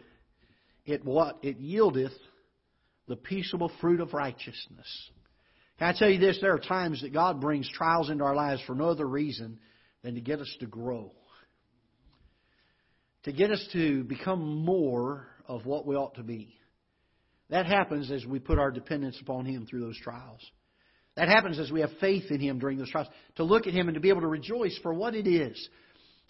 it 0.86 1.06
what? 1.06 1.38
It 1.42 1.60
yieldeth 1.60 2.16
the 3.08 3.16
peaceable 3.16 3.72
fruit 3.82 4.00
of 4.00 4.14
righteousness. 4.14 5.10
Can 5.78 5.88
I 5.88 5.98
tell 5.98 6.10
you 6.10 6.20
this? 6.20 6.40
There 6.42 6.54
are 6.54 6.60
times 6.60 7.02
that 7.02 7.14
God 7.14 7.40
brings 7.40 7.70
trials 7.70 8.10
into 8.10 8.24
our 8.24 8.36
lives 8.36 8.62
for 8.68 8.76
no 8.76 8.90
other 8.90 9.08
reason 9.08 9.60
than 10.04 10.16
to 10.16 10.22
get 10.22 10.40
us 10.40 10.58
to 10.60 10.66
grow. 10.66 11.12
To 13.24 13.32
get 13.32 13.52
us 13.52 13.66
to 13.74 14.04
become 14.04 14.64
more 14.66 15.28
of 15.48 15.66
what 15.66 15.86
we 15.86 15.96
ought 15.96 16.16
to 16.16 16.24
be. 16.24 16.56
That 17.50 17.66
happens 17.66 18.12
as 18.12 18.26
we 18.26 18.40
put 18.40 18.60
our 18.60 18.72
dependence 18.72 19.20
upon 19.22 19.46
Him 19.46 19.66
through 19.66 19.82
those 19.82 19.98
trials. 20.00 20.42
That 21.16 21.28
happens 21.28 21.60
as 21.60 21.72
we 21.72 21.82
have 21.82 21.90
faith 22.00 22.26
in 22.30 22.40
Him 22.40 22.60
during 22.60 22.78
those 22.78 22.90
trials. 22.90 23.08
To 23.36 23.44
look 23.44 23.68
at 23.68 23.74
Him 23.74 23.88
and 23.88 23.96
to 23.96 24.02
be 24.02 24.10
able 24.10 24.22
to 24.22 24.28
rejoice 24.28 24.78
for 24.82 24.94
what 24.94 25.16
it 25.16 25.28
is. 25.28 25.70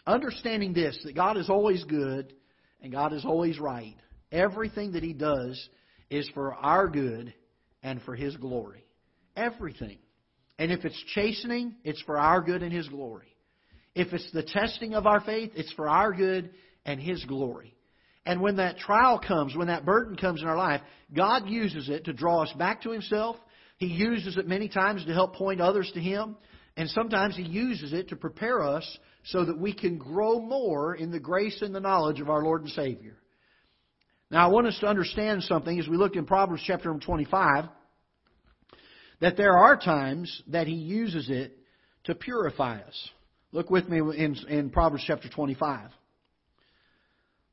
Understanding 0.08 0.74
this, 0.74 1.00
that 1.04 1.16
God 1.16 1.38
is 1.38 1.50
always 1.50 1.84
good 1.84 2.34
and 2.82 2.92
God 2.92 3.14
is 3.14 3.26
always 3.26 3.60
right. 3.60 3.96
Everything 4.32 4.94
that 4.94 5.04
He 5.04 5.14
does 5.14 5.70
is 6.10 6.30
for 6.34 6.54
our 6.56 6.88
good 6.88 7.34
and 7.84 8.02
for 8.04 8.16
His 8.16 8.36
glory. 8.38 8.86
Everything. 9.36 10.00
And 10.58 10.72
if 10.72 10.86
it's 10.86 11.04
chastening, 11.14 11.76
it's 11.84 12.02
for 12.04 12.18
our 12.18 12.42
good 12.42 12.64
and 12.64 12.74
His 12.74 12.88
glory. 12.88 13.36
If 13.96 14.14
it's 14.14 14.32
the 14.32 14.44
testing 14.44 14.94
of 14.94 15.06
our 15.06 15.22
faith, 15.22 15.52
it's 15.56 15.74
for 15.74 15.90
our 15.90 16.14
good 16.14 16.52
and 16.86 17.00
His 17.00 17.24
glory. 17.26 17.76
And 18.30 18.42
when 18.42 18.58
that 18.58 18.78
trial 18.78 19.18
comes, 19.18 19.56
when 19.56 19.70
that 19.70 19.86
burden 19.86 20.16
comes 20.16 20.44
in 20.44 20.48
our 20.48 20.56
life, 20.56 20.82
God 21.12 21.50
uses 21.50 21.90
it 21.90 22.06
to 22.06 22.14
draw 22.14 22.44
us 22.44 22.54
back 22.60 22.84
to 22.84 22.92
Himself. 22.92 23.38
He 23.78 23.88
uses 23.88 24.38
it 24.38 24.48
many 24.48 24.70
times 24.70 25.04
to 25.04 25.14
help 25.16 25.36
point 25.36 25.60
others 25.60 25.90
to 25.96 26.00
Him. 26.00 26.38
And 26.78 26.88
sometimes 26.92 27.36
He 27.36 27.42
uses 27.42 27.92
it 27.92 28.10
to 28.10 28.16
prepare 28.16 28.62
us 28.62 29.00
so 29.24 29.46
that 29.46 29.58
we 29.58 29.74
can 29.74 29.98
grow 29.98 30.40
more 30.40 30.94
in 30.94 31.10
the 31.10 31.20
grace 31.20 31.64
and 31.64 31.74
the 31.74 31.80
knowledge 31.80 32.22
of 32.22 32.30
our 32.30 32.44
Lord 32.44 32.62
and 32.62 32.70
Savior. 32.70 33.18
Now, 34.30 34.48
I 34.48 34.52
want 34.52 34.68
us 34.68 34.78
to 34.82 34.86
understand 34.86 35.42
something 35.42 35.80
as 35.80 35.88
we 35.88 35.98
look 35.98 36.16
in 36.16 36.28
Proverbs 36.28 36.62
chapter 36.64 36.94
25 36.94 37.66
that 39.22 39.38
there 39.38 39.58
are 39.58 39.76
times 39.76 40.44
that 40.50 40.68
He 40.68 40.76
uses 40.76 41.32
it 41.32 41.58
to 42.04 42.14
purify 42.14 42.78
us. 42.82 43.10
Look 43.54 43.72
with 43.72 43.90
me 43.90 43.98
in, 43.98 44.36
in 44.48 44.70
Proverbs 44.70 45.04
chapter 45.08 45.30
25. 45.30 45.90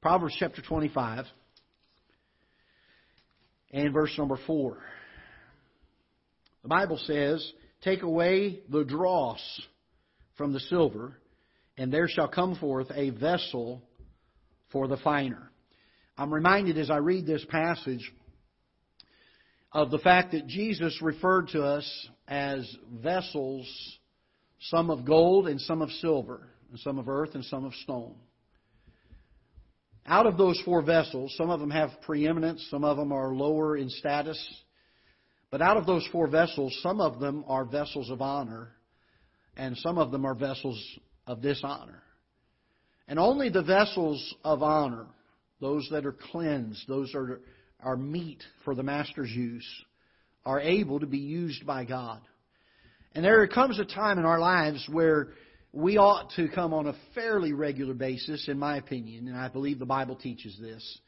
Proverbs 0.02 0.36
chapter 0.38 0.62
25 0.62 1.24
and 3.72 3.92
verse 3.92 4.14
number 4.18 4.38
4. 4.46 4.78
The 6.62 6.68
Bible 6.68 6.98
says, 7.04 7.52
Take 7.82 8.02
away 8.02 8.60
the 8.68 8.84
dross 8.84 9.40
from 10.36 10.52
the 10.52 10.60
silver, 10.60 11.16
and 11.78 11.92
there 11.92 12.08
shall 12.08 12.28
come 12.28 12.56
forth 12.56 12.88
a 12.94 13.10
vessel 13.10 13.82
for 14.70 14.86
the 14.86 14.96
finer. 14.98 15.50
I'm 16.18 16.32
reminded 16.32 16.78
as 16.78 16.90
I 16.90 16.96
read 16.96 17.26
this 17.26 17.44
passage 17.48 18.12
of 19.72 19.90
the 19.90 19.98
fact 19.98 20.32
that 20.32 20.46
Jesus 20.46 21.00
referred 21.02 21.48
to 21.48 21.62
us 21.62 22.08
as 22.28 22.66
vessels, 23.02 23.66
some 24.60 24.90
of 24.90 25.04
gold 25.04 25.48
and 25.48 25.60
some 25.60 25.82
of 25.82 25.90
silver, 25.90 26.48
and 26.70 26.80
some 26.80 26.98
of 26.98 27.08
earth 27.08 27.34
and 27.34 27.44
some 27.44 27.64
of 27.64 27.74
stone. 27.74 28.14
Out 30.08 30.26
of 30.26 30.36
those 30.38 30.60
four 30.64 30.82
vessels, 30.82 31.34
some 31.36 31.50
of 31.50 31.58
them 31.58 31.70
have 31.70 31.90
preeminence, 32.02 32.64
some 32.70 32.84
of 32.84 32.96
them 32.96 33.12
are 33.12 33.34
lower 33.34 33.76
in 33.76 33.90
status. 33.90 34.38
But 35.50 35.60
out 35.60 35.76
of 35.76 35.86
those 35.86 36.06
four 36.12 36.28
vessels, 36.28 36.78
some 36.82 37.00
of 37.00 37.18
them 37.18 37.44
are 37.48 37.64
vessels 37.64 38.10
of 38.10 38.22
honor, 38.22 38.68
and 39.56 39.76
some 39.78 39.98
of 39.98 40.12
them 40.12 40.24
are 40.24 40.34
vessels 40.34 40.80
of 41.26 41.42
dishonor. 41.42 42.02
And 43.08 43.18
only 43.18 43.48
the 43.48 43.62
vessels 43.62 44.34
of 44.44 44.62
honor, 44.62 45.06
those 45.60 45.88
that 45.90 46.06
are 46.06 46.16
cleansed, 46.30 46.86
those 46.86 47.12
are, 47.14 47.40
are 47.80 47.96
meet 47.96 48.42
for 48.64 48.74
the 48.74 48.82
master's 48.82 49.30
use, 49.30 49.66
are 50.44 50.60
able 50.60 51.00
to 51.00 51.06
be 51.06 51.18
used 51.18 51.66
by 51.66 51.84
God. 51.84 52.20
And 53.14 53.24
there 53.24 53.46
comes 53.48 53.80
a 53.80 53.84
time 53.84 54.18
in 54.18 54.24
our 54.24 54.38
lives 54.38 54.86
where 54.90 55.28
we 55.72 55.98
ought 55.98 56.30
to 56.36 56.48
come 56.48 56.72
on 56.72 56.86
a 56.86 56.94
fairly 57.14 57.52
regular 57.52 57.94
basis, 57.94 58.48
in 58.48 58.58
my 58.58 58.76
opinion, 58.76 59.28
and 59.28 59.36
I 59.36 59.48
believe 59.48 59.78
the 59.78 59.86
Bible 59.86 60.16
teaches 60.16 60.58
this, 60.60 60.98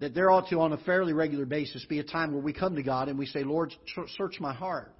that 0.00 0.14
there 0.14 0.30
ought 0.30 0.48
to, 0.48 0.60
on 0.60 0.72
a 0.72 0.78
fairly 0.78 1.12
regular 1.12 1.46
basis, 1.46 1.84
be 1.86 1.98
a 1.98 2.04
time 2.04 2.32
where 2.32 2.42
we 2.42 2.52
come 2.52 2.76
to 2.76 2.82
God 2.82 3.08
and 3.08 3.18
we 3.18 3.26
say, 3.26 3.44
Lord, 3.44 3.74
search 4.16 4.40
my 4.40 4.54
heart. 4.54 4.94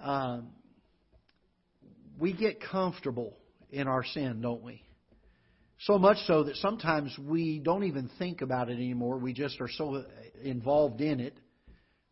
Um, 0.00 0.48
we 2.18 2.32
get 2.32 2.60
comfortable 2.60 3.36
in 3.70 3.88
our 3.88 4.04
sin, 4.04 4.40
don't 4.40 4.62
we? 4.62 4.82
So 5.80 5.98
much 5.98 6.18
so 6.26 6.44
that 6.44 6.56
sometimes 6.56 7.16
we 7.18 7.58
don't 7.58 7.84
even 7.84 8.10
think 8.18 8.40
about 8.40 8.70
it 8.70 8.74
anymore. 8.74 9.18
We 9.18 9.32
just 9.32 9.60
are 9.60 9.68
so 9.68 10.04
involved 10.42 11.00
in 11.00 11.20
it 11.20 11.38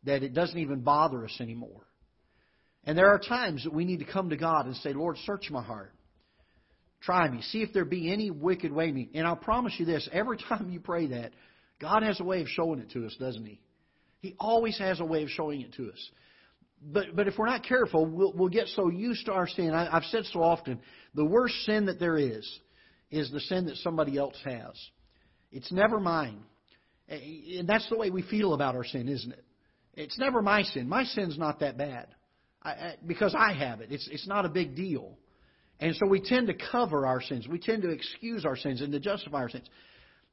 that 0.05 0.23
it 0.23 0.35
doesn't 0.35 0.59
even 0.59 0.81
bother 0.81 1.25
us 1.25 1.37
anymore. 1.41 1.87
And 2.87 2.97
there 2.99 3.09
are 3.09 3.19
times 3.19 3.65
that 3.65 3.73
we 3.73 3.85
need 3.85 4.01
to 4.01 4.05
come 4.05 4.31
to 4.31 4.37
God 4.37 4.67
and 4.67 4.77
say, 4.77 4.93
Lord, 4.93 5.17
search 5.25 5.51
my 5.51 5.63
heart. 5.63 5.93
Try 7.03 7.29
me. 7.29 7.43
See 7.43 7.63
if 7.63 7.73
there 7.73 7.85
be 7.85 8.13
any 8.13 8.31
wicked 8.31 8.73
way 8.73 8.89
in 8.89 8.95
me. 8.95 9.11
And 9.15 9.27
I'll 9.27 9.37
promise 9.37 9.75
you 9.79 9.87
this 9.87 10.09
every 10.13 10.39
time 10.49 10.71
you 10.71 10.81
pray 10.81 11.09
that, 11.09 11.33
God 11.81 12.03
has 12.03 12.21
a 12.21 12.25
way 12.25 12.41
of 12.41 12.49
showing 12.49 12.79
it 12.79 12.91
to 12.91 13.05
us, 13.07 13.17
doesn't 13.19 13.45
He? 13.45 13.61
He 14.21 14.35
always 14.39 14.79
has 14.79 15.01
a 15.01 15.05
way 15.05 15.23
of 15.23 15.29
showing 15.29 15.61
it 15.61 15.75
to 15.75 15.91
us. 15.91 16.11
But, 16.81 17.15
but 17.15 17.29
if 17.29 17.35
we're 17.39 17.47
not 17.47 17.65
careful, 17.65 18.07
we'll, 18.07 18.33
we'll 18.35 18.49
get 18.49 18.69
so 18.69 18.91
used 18.91 19.27
to 19.27 19.33
our 19.33 19.49
sin. 19.49 19.73
I, 19.73 19.95
I've 19.95 20.05
said 20.05 20.25
so 20.27 20.43
often 20.43 20.81
the 21.15 21.25
worst 21.25 21.55
sin 21.65 21.87
that 21.87 21.99
there 21.99 22.17
is 22.17 22.47
is 23.11 23.31
the 23.31 23.41
sin 23.41 23.67
that 23.67 23.77
somebody 23.77 24.19
else 24.19 24.37
has. 24.45 24.73
It's 25.53 25.71
never 25.73 26.01
mine. 26.01 26.43
And 27.09 27.69
that's 27.69 27.89
the 27.89 27.97
way 27.97 28.11
we 28.11 28.23
feel 28.23 28.55
about 28.55 28.75
our 28.75 28.85
sin, 28.85 29.09
isn't 29.09 29.33
it? 29.33 29.45
It's 29.95 30.19
never 30.19 30.43
my 30.43 30.63
sin. 30.63 30.89
My 30.89 31.05
sin's 31.05 31.39
not 31.39 31.61
that 31.61 31.79
bad. 31.79 32.09
I, 32.65 32.95
because 33.07 33.35
I 33.39 33.53
have 33.53 33.81
it. 33.81 33.93
It's, 33.93 34.09
it's 34.11 34.27
not 34.27 34.45
a 34.45 34.49
big 34.49 34.75
deal. 34.75 35.19
And 35.81 35.95
so 35.97 36.07
we 36.09 36.21
tend 36.21 36.47
to 36.47 36.55
cover 36.71 37.07
our 37.07 37.21
sins. 37.21 37.47
We 37.47 37.59
tend 37.59 37.83
to 37.83 37.91
excuse 37.91 38.45
our 38.45 38.57
sins 38.57 38.81
and 38.81 38.93
to 38.93 39.01
justify 39.01 39.39
our 39.39 39.51
sins. 39.51 39.69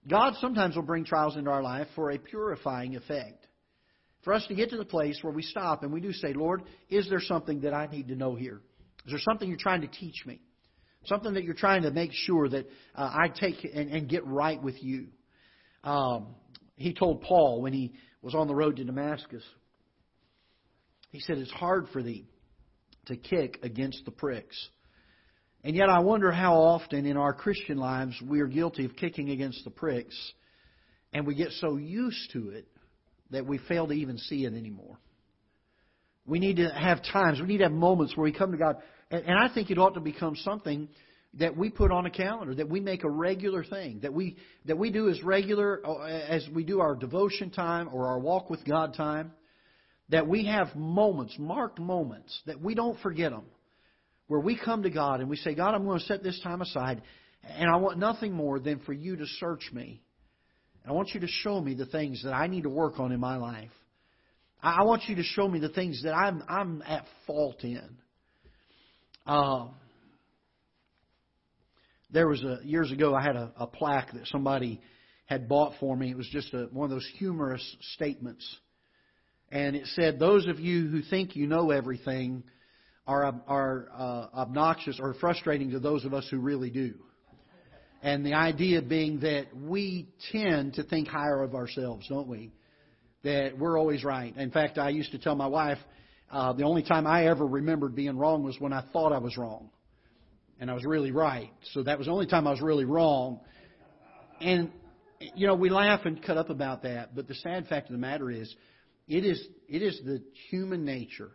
God 0.08 0.34
sometimes 0.40 0.76
will 0.76 0.84
bring 0.84 1.04
trials 1.06 1.36
into 1.36 1.50
our 1.50 1.62
life 1.62 1.88
for 1.96 2.12
a 2.12 2.18
purifying 2.18 2.96
effect. 2.96 3.46
For 4.24 4.34
us 4.34 4.46
to 4.48 4.56
get 4.56 4.70
to 4.70 4.78
the 4.78 4.86
place 4.86 5.18
where 5.22 5.34
we 5.34 5.42
stop 5.42 5.84
and 5.84 5.92
we 5.92 6.00
do 6.00 6.14
say, 6.14 6.34
Lord, 6.34 6.64
is 6.90 7.10
there 7.10 7.20
something 7.20 7.62
that 7.62 7.74
I 7.74 7.88
need 7.88 8.08
to 8.10 8.16
know 8.16 8.36
here? 8.36 8.62
Is 9.06 9.12
there 9.12 9.20
something 9.20 9.50
you're 9.50 9.58
trying 9.58 9.82
to 9.82 9.88
teach 9.88 10.26
me? 10.26 10.40
Something 11.06 11.34
that 11.34 11.44
you're 11.44 11.56
trying 11.56 11.82
to 11.84 11.92
make 11.92 12.12
sure 12.14 12.48
that 12.48 12.68
uh, 12.96 13.02
I 13.02 13.30
take 13.30 13.64
and, 13.64 13.90
and, 13.90 14.08
get 14.08 14.26
right 14.28 14.62
with 14.62 14.82
you. 14.84 15.08
Um, 15.84 16.36
he 16.76 16.94
told 16.94 17.24
Paul 17.24 17.64
when 17.64 17.74
he 17.74 17.94
was 18.22 18.36
on 18.36 18.48
the 18.48 18.54
road 18.54 18.76
to 18.76 18.84
Damascus, 18.84 19.42
he 21.12 21.20
said, 21.20 21.38
It's 21.38 21.52
hard 21.52 21.88
for 21.94 22.02
thee 22.02 22.26
to 23.08 23.16
kick 23.16 23.60
against 23.64 24.04
the 24.06 24.12
pricks. 24.12 24.58
And 25.64 25.76
yet, 25.76 25.90
I 25.90 26.00
wonder 26.00 26.32
how 26.32 26.56
often 26.56 27.06
in 27.06 27.18
our 27.18 27.34
Christian 27.34 27.78
lives 27.78 28.20
we 28.28 28.40
are 28.40 28.48
guilty 28.48 28.86
of 28.86 28.96
kicking 28.96 29.30
against 29.30 29.64
the 29.64 29.70
pricks, 29.70 30.16
and 31.14 31.28
we 31.28 31.36
get 31.36 31.52
so 31.60 31.78
used 31.78 32.32
to 32.34 32.50
it 32.50 32.68
that 33.30 33.46
we 33.46 33.60
fail 33.60 33.88
to 33.88 33.94
even 33.94 34.18
see 34.18 34.46
it 34.46 34.54
anymore. 34.54 34.98
We 36.26 36.40
need 36.40 36.58
to 36.58 36.70
have 36.70 37.04
times, 37.04 37.40
we 37.40 37.48
need 37.48 37.60
to 37.60 37.66
have 37.66 37.72
moments 37.72 38.16
where 38.16 38.24
we 38.24 38.32
come 38.32 38.52
to 38.52 38.58
God, 38.58 38.78
and, 39.12 39.38
I 39.38 39.54
think 39.54 39.70
it 39.70 39.78
ought 39.78 39.96
to 39.96 40.00
become 40.00 40.36
something 40.38 40.88
that 41.36 41.56
we 41.56 41.70
put 41.70 41.92
on 41.92 42.06
a 42.06 42.10
calendar, 42.10 42.56
that 42.56 42.70
we 42.70 42.80
make 42.80 43.04
a 43.04 43.10
regular 43.10 43.64
thing, 43.64 44.00
that 44.02 44.14
we 44.14 44.38
that 44.66 44.78
we 44.78 44.90
do 44.90 45.10
as 45.10 45.22
regular 45.24 45.86
uh, 45.86 46.06
as 46.06 46.48
we 46.54 46.64
do 46.64 46.80
our 46.80 46.96
devotion 46.96 47.50
time 47.50 47.90
or 47.92 48.08
our 48.08 48.20
walk 48.20 48.50
with 48.50 48.64
God 48.66 48.94
time, 48.94 49.32
that 50.12 50.28
we 50.28 50.46
have 50.46 50.76
moments, 50.76 51.36
marked 51.40 51.80
moments, 51.80 52.40
that 52.46 52.62
we 52.62 52.76
don't 52.76 53.00
forget 53.00 53.32
them 53.32 53.46
where 54.28 54.40
we 54.40 54.58
come 54.58 54.84
to 54.84 54.90
God 54.90 55.20
and 55.20 55.30
we 55.30 55.36
say, 55.36 55.56
God, 55.56 55.74
I'm 55.74 55.86
going 55.86 56.00
to 56.00 56.06
set 56.06 56.24
this 56.24 56.40
time 56.42 56.62
aside, 56.62 57.02
and 57.44 57.70
I 57.70 57.78
want 57.78 57.98
nothing 57.98 58.32
more 58.32 58.60
than 58.60 58.80
for 58.80 58.94
you 58.94 59.18
to 59.18 59.26
search 59.26 59.70
me. 59.74 60.02
I 60.88 60.94
want 60.94 61.10
you 61.14 61.20
to 61.20 61.28
show 61.28 61.60
me 61.60 61.74
the 61.74 61.86
things 61.86 62.24
that 62.24 62.34
I 62.34 62.48
need 62.48 62.64
to 62.64 62.70
work 62.70 63.00
on 63.00 63.12
in 63.12 63.20
my 63.20 63.36
life. 63.36 63.72
I 64.64 64.84
want 64.84 65.04
you 65.08 65.16
to 65.16 65.24
show 65.24 65.48
me 65.48 65.60
the 65.60 65.70
things 65.70 66.04
that 66.04 66.14
I'm 66.14 66.44
I'm 66.48 66.84
at 66.84 67.06
fault 67.26 67.64
in. 67.64 67.98
Uh, 69.26 69.68
there 72.12 72.28
was 72.28 72.44
a 72.44 72.60
years 72.64 72.92
ago 72.92 73.16
I 73.16 73.24
had 73.24 73.36
a, 73.36 73.52
a 73.58 73.68
plaque 73.68 74.14
that 74.14 74.28
somebody 74.28 74.80
had 75.26 75.50
bought 75.50 75.74
for 75.80 75.96
me. 75.96 76.12
It 76.12 76.18
was 76.18 76.30
just 76.32 76.54
a, 76.54 76.68
one 76.72 76.86
of 76.86 76.92
those 76.92 77.10
humorous 77.18 77.76
statements, 77.96 78.46
and 79.52 79.76
it 79.76 79.88
said, 79.88 80.20
"Those 80.20 80.48
of 80.48 80.60
you 80.60 80.88
who 80.88 81.02
think 81.02 81.36
you 81.36 81.48
know 81.48 81.72
everything." 81.72 82.44
are, 83.08 83.42
are 83.48 83.88
uh, 83.94 84.40
obnoxious 84.40 85.00
or 85.02 85.14
frustrating 85.16 85.72
to 85.72 85.80
those 85.80 86.06
of 86.06 86.14
us 86.14 86.28
who 86.30 86.40
really 86.40 86.70
do. 86.70 86.94
And 88.04 88.26
the 88.26 88.34
idea 88.34 88.82
being 88.82 89.20
that 89.20 89.56
we 89.56 90.08
tend 90.32 90.76
to 90.76 90.84
think 90.84 91.08
higher 91.08 91.44
of 91.44 91.54
ourselves, 91.54 92.08
don't 92.08 92.28
we? 92.28 92.52
That 93.24 93.58
we're 93.58 93.78
always 93.78 94.04
right. 94.04 94.36
In 94.36 94.50
fact, 94.50 94.80
I 94.80 94.90
used 94.90 95.12
to 95.12 95.20
tell 95.20 95.36
my 95.36 95.46
wife 95.46 95.78
uh, 96.32 96.54
the 96.54 96.64
only 96.64 96.82
time 96.82 97.06
I 97.06 97.28
ever 97.28 97.46
remembered 97.46 97.96
being 97.96 98.18
wrong 98.18 98.44
was 98.44 98.60
when 98.60 98.74
I 98.74 98.84
thought 98.92 99.12
I 99.12 99.20
was 99.20 99.38
wrong. 99.38 99.70
And 100.60 100.72
I 100.72 100.74
was 100.74 100.86
really 100.86 101.12
right. 101.12 101.52
So 101.74 101.84
that 101.84 101.98
was 101.98 102.08
the 102.08 102.14
only 102.14 102.28
time 102.28 102.48
I 102.48 102.52
was 102.52 102.62
really 102.62 102.86
wrong. 102.86 103.40
And, 104.40 104.72
you 105.36 105.46
know, 105.46 105.56
we 105.56 105.70
laugh 105.70 106.02
and 106.06 106.24
cut 106.24 106.38
up 106.38 106.50
about 106.50 106.84
that. 106.84 107.16
But 107.16 107.28
the 107.28 107.36
sad 107.36 107.68
fact 107.68 107.88
of 107.88 107.92
the 107.92 108.00
matter 108.00 108.32
is, 108.32 108.56
it 109.12 109.26
is, 109.26 109.46
it 109.68 109.82
is 109.82 110.00
the 110.06 110.24
human 110.50 110.86
nature 110.86 111.32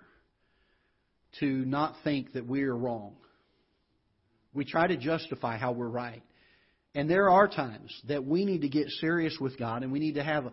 to 1.41 1.47
not 1.47 1.95
think 2.05 2.33
that 2.33 2.47
we 2.47 2.63
are 2.63 2.75
wrong. 2.75 3.17
We 4.55 4.65
try 4.65 4.87
to 4.87 4.97
justify 4.97 5.59
how 5.59 5.73
we're 5.73 5.89
right. 5.89 6.23
And 6.95 7.11
there 7.11 7.29
are 7.29 7.47
times 7.47 7.95
that 8.09 8.25
we 8.25 8.47
need 8.47 8.63
to 8.63 8.71
get 8.71 8.89
serious 8.89 9.37
with 9.39 9.59
God 9.59 9.83
and 9.83 9.93
we 9.93 9.99
need 9.99 10.15
to 10.15 10.25
have 10.25 10.47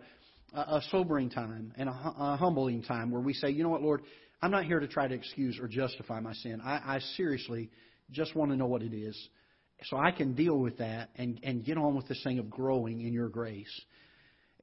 a, 0.52 0.60
a 0.60 0.82
sobering 0.90 1.30
time 1.30 1.72
and 1.78 1.88
a, 1.88 1.92
a, 1.92 2.36
humbling 2.36 2.82
time 2.82 3.10
where 3.10 3.22
we 3.22 3.32
say, 3.32 3.48
you 3.48 3.62
know 3.62 3.70
what, 3.70 3.80
Lord, 3.80 4.02
I'm 4.42 4.50
not 4.50 4.66
here 4.66 4.78
to 4.78 4.86
try 4.86 5.08
to 5.08 5.14
excuse 5.14 5.58
or 5.58 5.66
justify 5.66 6.20
my 6.20 6.34
sin. 6.34 6.60
I, 6.62 6.96
I 6.96 6.98
seriously 7.16 7.70
just 8.10 8.36
want 8.36 8.50
to 8.50 8.56
know 8.58 8.66
what 8.66 8.82
it 8.82 8.92
is 8.92 9.16
so 9.84 9.96
I 9.96 10.10
can 10.10 10.34
deal 10.34 10.58
with 10.58 10.76
that 10.76 11.08
and, 11.16 11.40
and 11.42 11.64
get 11.64 11.78
on 11.78 11.96
with 11.96 12.06
this 12.06 12.22
thing 12.22 12.38
of 12.38 12.50
growing 12.50 13.00
in 13.00 13.14
your 13.14 13.30
grace. 13.30 13.80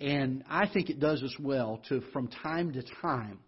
And 0.01 0.43
I 0.49 0.67
think 0.67 0.89
it 0.89 0.99
does 0.99 1.21
us 1.21 1.35
well 1.39 1.79
to, 1.89 2.01
from 2.11 2.27
time 2.27 2.73
to 2.73 2.83
time, 3.01 3.39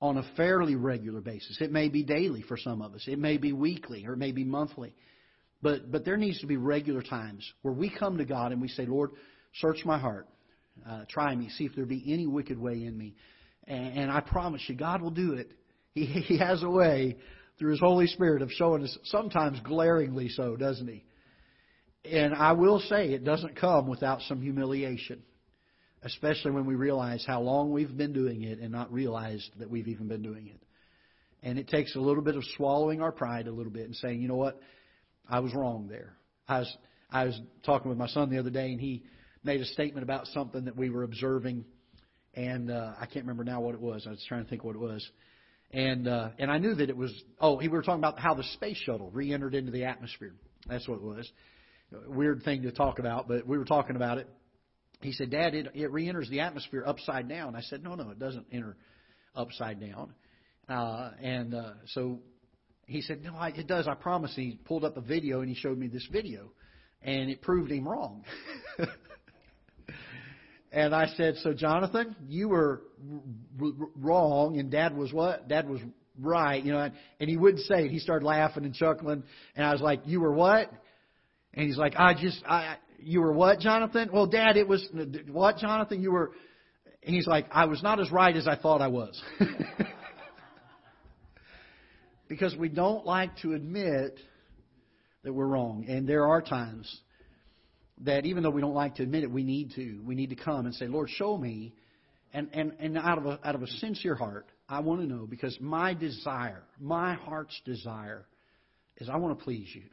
on 0.00 0.18
a 0.18 0.22
fairly 0.36 0.76
regular 0.76 1.20
basis. 1.20 1.58
It 1.60 1.72
may 1.72 1.88
be 1.88 2.04
daily 2.04 2.42
for 2.42 2.56
some 2.56 2.82
of 2.82 2.94
us. 2.94 3.04
It 3.08 3.18
may 3.18 3.36
be 3.36 3.52
weekly 3.52 4.06
or 4.06 4.12
it 4.12 4.18
may 4.18 4.32
be 4.32 4.44
monthly. 4.44 4.94
But 5.60 5.90
but 5.90 6.04
there 6.04 6.16
needs 6.16 6.40
to 6.40 6.46
be 6.46 6.56
regular 6.56 7.02
times 7.02 7.44
where 7.62 7.74
we 7.74 7.90
come 7.90 8.18
to 8.18 8.24
God 8.24 8.52
and 8.52 8.60
we 8.60 8.68
say, 8.68 8.86
Lord, 8.86 9.10
search 9.54 9.84
my 9.84 9.98
heart, 9.98 10.28
uh, 10.88 11.04
try 11.08 11.34
me, 11.34 11.48
see 11.48 11.64
if 11.64 11.74
there 11.74 11.84
be 11.84 12.04
any 12.12 12.26
wicked 12.28 12.58
way 12.58 12.84
in 12.84 12.96
me, 12.96 13.16
and, 13.66 13.98
and 13.98 14.10
I 14.10 14.20
promise 14.20 14.62
you, 14.68 14.76
God 14.76 15.02
will 15.02 15.10
do 15.10 15.32
it. 15.32 15.50
He 15.94 16.04
He 16.04 16.38
has 16.38 16.62
a 16.62 16.70
way 16.70 17.16
through 17.58 17.72
His 17.72 17.80
Holy 17.80 18.06
Spirit 18.06 18.40
of 18.40 18.52
showing 18.52 18.84
us, 18.84 18.96
sometimes 19.04 19.58
glaringly 19.64 20.28
so, 20.28 20.54
doesn't 20.54 20.86
He? 20.86 21.04
And 22.04 22.34
I 22.34 22.52
will 22.52 22.78
say, 22.78 23.08
it 23.08 23.24
doesn't 23.24 23.56
come 23.56 23.88
without 23.88 24.20
some 24.22 24.40
humiliation 24.40 25.24
especially 26.02 26.52
when 26.52 26.66
we 26.66 26.74
realize 26.74 27.24
how 27.26 27.40
long 27.40 27.72
we've 27.72 27.96
been 27.96 28.12
doing 28.12 28.42
it 28.42 28.58
and 28.60 28.70
not 28.70 28.92
realized 28.92 29.50
that 29.58 29.68
we've 29.68 29.88
even 29.88 30.08
been 30.08 30.22
doing 30.22 30.46
it. 30.46 30.60
And 31.42 31.58
it 31.58 31.68
takes 31.68 31.94
a 31.96 32.00
little 32.00 32.22
bit 32.22 32.36
of 32.36 32.44
swallowing 32.56 33.00
our 33.00 33.12
pride 33.12 33.46
a 33.46 33.52
little 33.52 33.72
bit 33.72 33.86
and 33.86 33.94
saying, 33.96 34.20
you 34.20 34.28
know 34.28 34.36
what, 34.36 34.60
I 35.28 35.40
was 35.40 35.54
wrong 35.54 35.88
there. 35.88 36.14
I 36.48 36.60
was 36.60 36.76
I 37.10 37.24
was 37.24 37.40
talking 37.64 37.88
with 37.88 37.98
my 37.98 38.08
son 38.08 38.30
the 38.30 38.38
other 38.38 38.50
day 38.50 38.70
and 38.70 38.80
he 38.80 39.02
made 39.44 39.60
a 39.60 39.64
statement 39.64 40.02
about 40.02 40.26
something 40.28 40.64
that 40.64 40.76
we 40.76 40.90
were 40.90 41.04
observing, 41.04 41.64
and 42.34 42.70
uh, 42.70 42.92
I 43.00 43.06
can't 43.06 43.24
remember 43.24 43.44
now 43.44 43.60
what 43.60 43.74
it 43.74 43.80
was. 43.80 44.04
I 44.06 44.10
was 44.10 44.24
trying 44.28 44.44
to 44.44 44.50
think 44.50 44.64
what 44.64 44.74
it 44.74 44.80
was. 44.80 45.08
And 45.70 46.08
uh, 46.08 46.30
and 46.38 46.50
I 46.50 46.58
knew 46.58 46.74
that 46.74 46.88
it 46.88 46.96
was 46.96 47.12
oh 47.40 47.56
we 47.56 47.68
were 47.68 47.82
talking 47.82 48.00
about 48.00 48.18
how 48.18 48.34
the 48.34 48.44
space 48.54 48.78
shuttle 48.78 49.10
re-entered 49.10 49.54
into 49.54 49.70
the 49.70 49.84
atmosphere. 49.84 50.34
That's 50.66 50.88
what 50.88 50.96
it 50.96 51.02
was. 51.02 51.30
Weird 52.06 52.42
thing 52.42 52.62
to 52.62 52.72
talk 52.72 52.98
about, 52.98 53.28
but 53.28 53.46
we 53.46 53.58
were 53.58 53.64
talking 53.64 53.96
about 53.96 54.18
it 54.18 54.28
he 55.00 55.12
said, 55.12 55.30
Dad, 55.30 55.54
it, 55.54 55.68
it 55.74 55.92
re 55.92 56.08
enters 56.08 56.28
the 56.28 56.40
atmosphere 56.40 56.82
upside 56.86 57.28
down. 57.28 57.54
I 57.54 57.60
said, 57.62 57.84
No, 57.84 57.94
no, 57.94 58.10
it 58.10 58.18
doesn't 58.18 58.46
enter 58.52 58.76
upside 59.34 59.80
down. 59.80 60.12
Uh, 60.68 61.10
and 61.22 61.54
uh, 61.54 61.72
so 61.94 62.18
he 62.86 63.00
said, 63.02 63.22
No, 63.22 63.34
I, 63.36 63.48
it 63.48 63.66
does, 63.66 63.86
I 63.86 63.94
promise. 63.94 64.32
And 64.36 64.46
he 64.46 64.58
pulled 64.64 64.84
up 64.84 64.96
a 64.96 65.00
video 65.00 65.40
and 65.40 65.48
he 65.48 65.54
showed 65.54 65.78
me 65.78 65.86
this 65.86 66.06
video. 66.10 66.50
And 67.00 67.30
it 67.30 67.42
proved 67.42 67.70
him 67.70 67.86
wrong. 67.86 68.24
and 70.72 70.92
I 70.92 71.06
said, 71.16 71.36
So, 71.36 71.52
Jonathan, 71.52 72.16
you 72.26 72.48
were 72.48 72.82
r- 73.62 73.66
r- 73.80 73.88
wrong, 73.94 74.58
and 74.58 74.68
Dad 74.68 74.96
was 74.96 75.12
what? 75.12 75.46
Dad 75.46 75.68
was 75.68 75.80
right. 76.20 76.64
You 76.64 76.72
know, 76.72 76.90
and 77.20 77.30
he 77.30 77.36
wouldn't 77.36 77.62
say 77.66 77.84
it. 77.84 77.92
He 77.92 78.00
started 78.00 78.26
laughing 78.26 78.64
and 78.64 78.74
chuckling. 78.74 79.22
And 79.54 79.64
I 79.64 79.70
was 79.70 79.80
like, 79.80 80.00
You 80.06 80.20
were 80.20 80.32
what? 80.32 80.72
And 81.54 81.66
he's 81.66 81.78
like, 81.78 81.94
I 81.96 82.14
just, 82.14 82.42
I, 82.44 82.76
you 82.98 83.20
were 83.20 83.32
what, 83.32 83.60
Jonathan? 83.60 84.10
Well, 84.12 84.26
Dad, 84.26 84.56
it 84.56 84.66
was 84.68 84.86
what, 85.30 85.58
Jonathan? 85.58 86.02
You 86.02 86.12
were. 86.12 86.32
And 87.02 87.14
he's 87.14 87.26
like, 87.26 87.46
I 87.52 87.66
was 87.66 87.82
not 87.82 88.00
as 88.00 88.10
right 88.10 88.36
as 88.36 88.46
I 88.46 88.56
thought 88.56 88.82
I 88.82 88.88
was. 88.88 89.20
because 92.28 92.54
we 92.56 92.68
don't 92.68 93.06
like 93.06 93.36
to 93.38 93.54
admit 93.54 94.18
that 95.22 95.32
we're 95.32 95.46
wrong. 95.46 95.86
And 95.88 96.08
there 96.08 96.26
are 96.26 96.42
times 96.42 97.00
that 98.02 98.26
even 98.26 98.42
though 98.42 98.50
we 98.50 98.60
don't 98.60 98.74
like 98.74 98.96
to 98.96 99.02
admit 99.02 99.24
it, 99.24 99.30
we 99.30 99.42
need 99.42 99.72
to. 99.76 100.00
We 100.04 100.14
need 100.14 100.30
to 100.30 100.36
come 100.36 100.66
and 100.66 100.74
say, 100.74 100.86
Lord, 100.86 101.08
show 101.10 101.36
me. 101.36 101.74
And, 102.34 102.48
and, 102.52 102.72
and 102.78 102.98
out, 102.98 103.16
of 103.16 103.26
a, 103.26 103.40
out 103.42 103.54
of 103.54 103.62
a 103.62 103.66
sincere 103.66 104.14
heart, 104.14 104.46
I 104.68 104.80
want 104.80 105.00
to 105.00 105.06
know 105.06 105.26
because 105.26 105.56
my 105.60 105.94
desire, 105.94 106.62
my 106.78 107.14
heart's 107.14 107.58
desire, 107.64 108.26
is 108.98 109.08
I 109.08 109.16
want 109.16 109.38
to 109.38 109.42
please 109.42 109.68
you. 109.74 109.84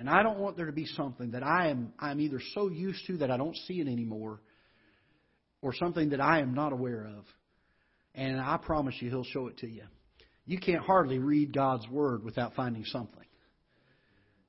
And 0.00 0.08
I 0.08 0.22
don't 0.22 0.38
want 0.38 0.56
there 0.56 0.64
to 0.64 0.72
be 0.72 0.86
something 0.86 1.32
that 1.32 1.42
I 1.42 1.68
am 1.68 1.92
I'm 1.98 2.20
either 2.20 2.40
so 2.54 2.70
used 2.70 3.06
to 3.08 3.18
that 3.18 3.30
I 3.30 3.36
don't 3.36 3.54
see 3.68 3.80
it 3.80 3.86
anymore 3.86 4.40
or 5.60 5.74
something 5.74 6.08
that 6.08 6.22
I 6.22 6.40
am 6.40 6.54
not 6.54 6.72
aware 6.72 7.04
of. 7.04 7.26
And 8.14 8.40
I 8.40 8.56
promise 8.56 8.94
you 8.98 9.10
he'll 9.10 9.24
show 9.24 9.48
it 9.48 9.58
to 9.58 9.68
you. 9.68 9.82
You 10.46 10.58
can't 10.58 10.82
hardly 10.82 11.18
read 11.18 11.52
God's 11.52 11.86
word 11.86 12.24
without 12.24 12.54
finding 12.54 12.86
something. 12.86 13.26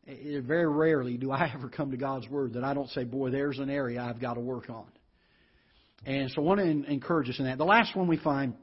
It, 0.07 0.45
very 0.45 0.67
rarely 0.67 1.17
do 1.17 1.31
I 1.31 1.51
ever 1.53 1.67
come 1.67 1.91
to 1.91 1.97
God's 1.97 2.29
word 2.29 2.53
that 2.53 2.63
I 2.63 2.73
don't 2.73 2.89
say, 2.91 3.03
"Boy, 3.03 3.29
there's 3.29 3.59
an 3.59 3.69
area 3.69 4.01
I've 4.01 4.21
got 4.21 4.35
to 4.35 4.39
work 4.39 4.69
on." 4.69 4.87
And 6.05 6.31
so 6.31 6.41
I 6.41 6.45
want 6.45 6.61
to 6.61 6.91
encourage 6.91 7.29
us 7.29 7.39
in 7.39 7.45
that. 7.45 7.57
The 7.57 7.65
last 7.65 7.93
one 7.93 8.07
we 8.07 8.17
find 8.17 8.53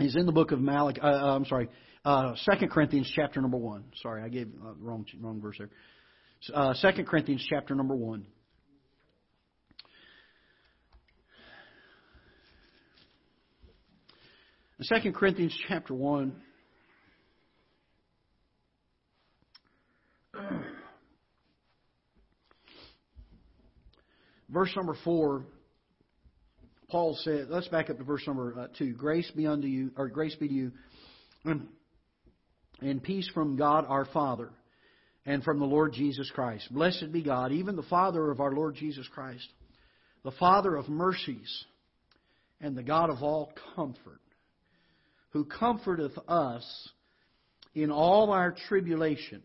is 0.00 0.16
in 0.16 0.24
the 0.24 0.32
book 0.32 0.52
of 0.52 0.60
Malachi. 0.60 1.02
Uh, 1.02 1.06
uh 1.06 1.36
I'm 1.36 1.44
sorry, 1.44 1.68
uh, 2.02 2.32
Second 2.36 2.70
Corinthians 2.70 3.12
chapter 3.14 3.42
number 3.42 3.58
one. 3.58 3.84
Sorry, 4.02 4.22
I 4.22 4.30
gave 4.30 4.48
uh, 4.64 4.72
wrong 4.80 5.04
wrong 5.20 5.42
verse 5.42 5.56
there 5.58 5.68
uh, 6.52 6.74
2 6.80 7.04
Corinthians 7.04 7.46
chapter 7.48 7.74
number 7.74 7.94
1. 7.94 8.26
In 14.80 15.02
2 15.02 15.12
Corinthians 15.12 15.56
chapter 15.68 15.94
1, 15.94 16.34
verse 24.50 24.72
number 24.76 24.96
4, 25.04 25.46
Paul 26.90 27.16
said, 27.22 27.46
let's 27.48 27.68
back 27.68 27.88
up 27.88 27.98
to 27.98 28.04
verse 28.04 28.26
number 28.26 28.54
uh, 28.58 28.66
2. 28.76 28.94
Grace 28.94 29.30
be 29.30 29.46
unto 29.46 29.68
you, 29.68 29.92
or 29.96 30.08
grace 30.08 30.34
be 30.34 30.48
to 30.48 30.54
you, 30.54 30.72
and, 31.44 31.68
and 32.80 33.02
peace 33.02 33.30
from 33.32 33.56
God 33.56 33.86
our 33.88 34.04
Father 34.06 34.50
and 35.26 35.42
from 35.42 35.58
the 35.58 35.64
Lord 35.64 35.92
Jesus 35.92 36.30
Christ. 36.34 36.72
Blessed 36.72 37.12
be 37.12 37.22
God, 37.22 37.52
even 37.52 37.76
the 37.76 37.82
Father 37.82 38.30
of 38.30 38.40
our 38.40 38.52
Lord 38.52 38.74
Jesus 38.74 39.06
Christ, 39.14 39.48
the 40.22 40.32
Father 40.32 40.76
of 40.76 40.88
mercies 40.88 41.64
and 42.60 42.76
the 42.76 42.82
God 42.82 43.10
of 43.10 43.22
all 43.22 43.52
comfort, 43.74 44.20
who 45.30 45.44
comforteth 45.44 46.16
us 46.28 46.88
in 47.74 47.90
all 47.90 48.30
our 48.30 48.54
tribulation, 48.68 49.42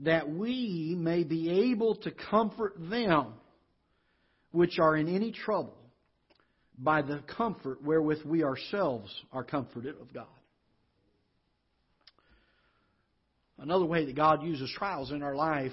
that 0.00 0.28
we 0.28 0.94
may 0.98 1.24
be 1.24 1.70
able 1.70 1.96
to 1.96 2.10
comfort 2.30 2.74
them 2.78 3.34
which 4.50 4.78
are 4.78 4.96
in 4.96 5.08
any 5.08 5.32
trouble 5.32 5.76
by 6.78 7.02
the 7.02 7.20
comfort 7.36 7.82
wherewith 7.82 8.22
we 8.24 8.42
ourselves 8.42 9.10
are 9.32 9.44
comforted 9.44 9.94
of 10.00 10.12
God. 10.12 10.26
Another 13.62 13.84
way 13.84 14.04
that 14.06 14.16
God 14.16 14.42
uses 14.42 14.68
trials 14.76 15.12
in 15.12 15.22
our 15.22 15.36
life 15.36 15.70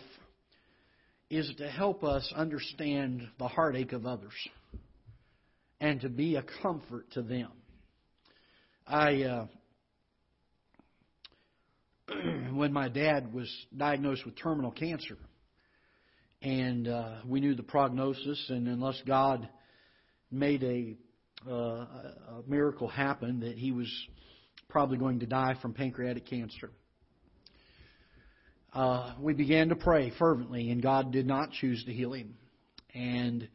is 1.31 1.51
to 1.57 1.67
help 1.67 2.03
us 2.03 2.31
understand 2.35 3.27
the 3.39 3.47
heartache 3.47 3.93
of 3.93 4.05
others 4.05 4.33
and 5.81 5.99
to 6.01 6.07
be 6.07 6.35
a 6.35 6.43
comfort 6.61 7.09
to 7.13 7.23
them. 7.23 7.49
I, 8.85 9.23
uh, 9.23 9.47
when 12.53 12.71
my 12.71 12.89
dad 12.89 13.33
was 13.33 13.51
diagnosed 13.75 14.23
with 14.23 14.37
terminal 14.37 14.69
cancer, 14.69 15.17
and 16.43 16.87
uh, 16.87 17.15
we 17.25 17.39
knew 17.39 17.55
the 17.55 17.63
prognosis, 17.63 18.45
and 18.49 18.67
unless 18.67 19.01
God 19.07 19.49
made 20.29 20.61
a, 20.61 20.95
uh, 21.49 21.53
a 21.53 22.43
miracle 22.45 22.87
happen, 22.87 23.39
that 23.39 23.57
he 23.57 23.71
was 23.71 23.91
probably 24.67 24.99
going 24.99 25.21
to 25.21 25.25
die 25.25 25.55
from 25.59 25.73
pancreatic 25.73 26.27
cancer. 26.27 26.69
Uh, 28.73 29.13
we 29.19 29.33
began 29.33 29.69
to 29.69 29.75
pray 29.75 30.11
fervently, 30.19 30.69
and 30.69 30.81
God 30.81 31.11
did 31.11 31.25
not 31.25 31.51
choose 31.51 31.83
to 31.85 31.93
heal 31.93 32.13
him. 32.13 32.35
And 32.93 33.47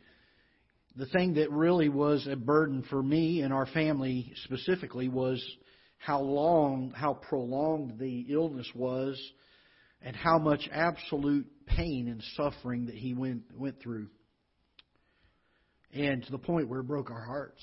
the 0.96 1.07
thing 1.07 1.35
that 1.35 1.50
really 1.50 1.88
was 1.88 2.27
a 2.27 2.37
burden 2.37 2.85
for 2.88 3.03
me 3.03 3.42
and 3.42 3.53
our 3.53 3.66
family 3.66 4.33
specifically 4.44 5.09
was 5.09 5.44
how 5.98 6.20
long, 6.20 6.92
how 6.96 7.14
prolonged 7.14 7.98
the 7.98 8.27
illness 8.29 8.68
was, 8.74 9.20
and 10.03 10.14
how 10.14 10.38
much 10.38 10.68
absolute 10.72 11.46
pain 11.66 12.09
and 12.09 12.22
suffering 12.37 12.87
that 12.87 12.94
he 12.94 13.14
went 13.14 13.42
went 13.57 13.81
through 13.81 14.09
and 15.94 16.24
to 16.24 16.33
the 16.33 16.38
point 16.38 16.68
where 16.68 16.81
it 16.81 16.88
broke 16.88 17.11
our 17.11 17.24
hearts. 17.24 17.61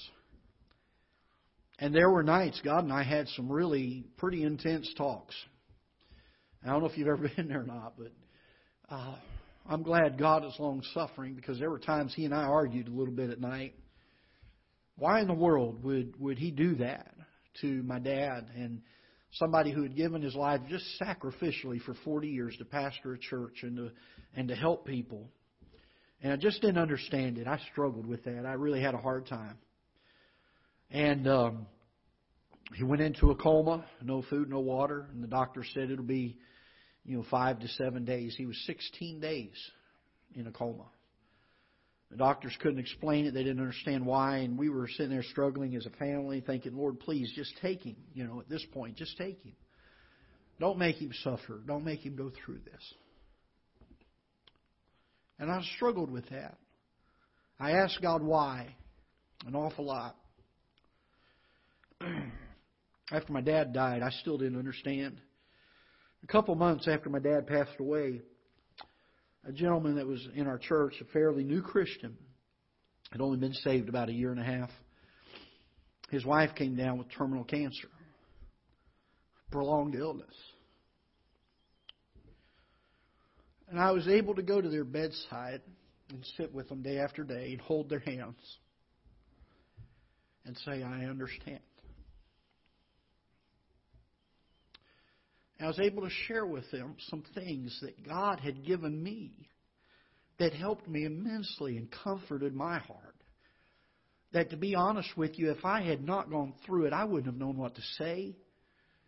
And 1.79 1.93
there 1.93 2.09
were 2.09 2.23
nights, 2.23 2.61
God 2.63 2.83
and 2.83 2.93
I 2.93 3.03
had 3.03 3.27
some 3.29 3.51
really 3.51 4.05
pretty 4.17 4.43
intense 4.43 4.91
talks. 4.97 5.35
I 6.63 6.69
don't 6.69 6.81
know 6.81 6.87
if 6.87 6.97
you've 6.97 7.07
ever 7.07 7.29
been 7.35 7.47
there 7.47 7.61
or 7.61 7.65
not, 7.65 7.93
but 7.97 8.11
uh, 8.89 9.15
I'm 9.67 9.83
glad 9.83 10.17
God 10.17 10.45
is 10.45 10.53
long 10.59 10.83
suffering 10.93 11.33
because 11.33 11.59
there 11.59 11.69
were 11.69 11.79
times 11.79 12.13
He 12.15 12.25
and 12.25 12.33
I 12.33 12.43
argued 12.43 12.87
a 12.87 12.91
little 12.91 13.13
bit 13.13 13.29
at 13.29 13.39
night. 13.39 13.73
Why 14.97 15.21
in 15.21 15.27
the 15.27 15.33
world 15.33 15.83
would 15.83 16.19
would 16.19 16.37
He 16.37 16.51
do 16.51 16.75
that 16.75 17.15
to 17.61 17.83
my 17.83 17.99
dad 17.99 18.47
and 18.55 18.81
somebody 19.33 19.71
who 19.71 19.81
had 19.81 19.95
given 19.95 20.21
his 20.21 20.35
life 20.35 20.61
just 20.69 20.85
sacrificially 21.01 21.81
for 21.81 21.95
40 22.03 22.27
years 22.27 22.55
to 22.57 22.65
pastor 22.65 23.13
a 23.13 23.19
church 23.19 23.59
and 23.63 23.77
to 23.77 23.91
and 24.35 24.47
to 24.49 24.55
help 24.55 24.85
people? 24.85 25.29
And 26.21 26.31
I 26.31 26.35
just 26.35 26.61
didn't 26.61 26.77
understand 26.77 27.39
it. 27.39 27.47
I 27.47 27.59
struggled 27.71 28.05
with 28.05 28.23
that. 28.25 28.45
I 28.45 28.53
really 28.53 28.81
had 28.81 28.93
a 28.93 28.99
hard 28.99 29.25
time. 29.25 29.57
And 30.91 31.27
um, 31.27 31.65
he 32.75 32.83
went 32.83 33.01
into 33.01 33.31
a 33.31 33.35
coma, 33.35 33.85
no 34.03 34.21
food, 34.29 34.49
no 34.49 34.59
water, 34.59 35.07
and 35.11 35.23
the 35.23 35.27
doctor 35.27 35.63
said 35.73 35.89
it'll 35.89 36.05
be, 36.05 36.37
you 37.05 37.17
know, 37.17 37.25
five 37.29 37.59
to 37.59 37.67
seven 37.67 38.05
days. 38.05 38.35
He 38.37 38.45
was 38.45 38.57
16 38.65 39.19
days 39.19 39.55
in 40.35 40.47
a 40.47 40.51
coma. 40.51 40.85
The 42.11 42.17
doctors 42.17 42.55
couldn't 42.59 42.79
explain 42.79 43.25
it. 43.25 43.33
They 43.33 43.43
didn't 43.43 43.61
understand 43.61 44.05
why, 44.05 44.39
and 44.39 44.57
we 44.57 44.69
were 44.69 44.87
sitting 44.87 45.11
there 45.11 45.23
struggling 45.23 45.75
as 45.75 45.85
a 45.85 45.91
family, 45.91 46.41
thinking, 46.41 46.75
Lord, 46.75 46.99
please 46.99 47.31
just 47.35 47.53
take 47.61 47.83
him. 47.83 47.95
You 48.13 48.25
know, 48.25 48.41
at 48.41 48.49
this 48.49 48.65
point, 48.73 48.97
just 48.97 49.17
take 49.17 49.41
him. 49.41 49.53
Don't 50.59 50.77
make 50.77 50.97
him 50.97 51.11
suffer. 51.23 51.61
Don't 51.65 51.85
make 51.85 52.05
him 52.05 52.15
go 52.15 52.31
through 52.45 52.59
this. 52.65 52.93
And 55.39 55.49
I 55.49 55.61
struggled 55.75 56.11
with 56.11 56.29
that. 56.29 56.57
I 57.59 57.71
asked 57.71 57.99
God 58.01 58.21
why 58.21 58.75
an 59.47 59.55
awful 59.55 59.85
lot. 59.85 60.15
after 63.11 63.33
my 63.33 63.41
dad 63.41 63.73
died, 63.73 64.01
I 64.01 64.09
still 64.09 64.37
didn't 64.37 64.57
understand. 64.59 65.19
A 66.23 66.27
couple 66.27 66.55
months 66.55 66.87
after 66.87 67.09
my 67.09 67.19
dad 67.19 67.47
passed 67.47 67.79
away, 67.79 68.21
a 69.47 69.51
gentleman 69.51 69.95
that 69.95 70.05
was 70.05 70.27
in 70.35 70.47
our 70.47 70.57
church, 70.57 70.93
a 71.01 71.05
fairly 71.05 71.43
new 71.43 71.61
Christian, 71.61 72.15
had 73.11 73.21
only 73.21 73.37
been 73.37 73.53
saved 73.53 73.89
about 73.89 74.09
a 74.09 74.13
year 74.13 74.31
and 74.31 74.39
a 74.39 74.43
half. 74.43 74.69
His 76.09 76.25
wife 76.25 76.51
came 76.55 76.75
down 76.75 76.97
with 76.97 77.07
terminal 77.11 77.43
cancer, 77.43 77.87
prolonged 79.49 79.95
illness. 79.95 80.35
And 83.69 83.79
I 83.79 83.91
was 83.91 84.07
able 84.07 84.35
to 84.35 84.41
go 84.41 84.61
to 84.61 84.69
their 84.69 84.83
bedside 84.83 85.61
and 86.09 86.25
sit 86.37 86.53
with 86.53 86.67
them 86.69 86.83
day 86.83 86.99
after 86.99 87.23
day 87.23 87.51
and 87.53 87.61
hold 87.61 87.89
their 87.89 87.99
hands 87.99 88.35
and 90.45 90.57
say, 90.65 90.83
I 90.83 91.05
understand. 91.05 91.59
And 95.50 95.50
I 95.61 95.67
was 95.67 95.79
able 95.79 96.03
to 96.03 96.09
share 96.27 96.45
with 96.45 96.69
them 96.71 96.95
some 97.09 97.23
things 97.35 97.77
that 97.81 98.07
God 98.07 98.39
had 98.39 98.65
given 98.65 99.01
me 99.01 99.49
that 100.39 100.53
helped 100.53 100.87
me 100.87 101.05
immensely 101.05 101.77
and 101.77 101.89
comforted 102.03 102.55
my 102.55 102.79
heart. 102.79 103.15
That 104.33 104.49
to 104.51 104.57
be 104.57 104.75
honest 104.75 105.15
with 105.15 105.37
you, 105.37 105.51
if 105.51 105.63
I 105.65 105.81
had 105.81 106.03
not 106.03 106.29
gone 106.31 106.53
through 106.65 106.85
it, 106.85 106.93
I 106.93 107.03
wouldn't 107.03 107.27
have 107.27 107.39
known 107.39 107.57
what 107.57 107.75
to 107.75 107.81
say. 107.97 108.35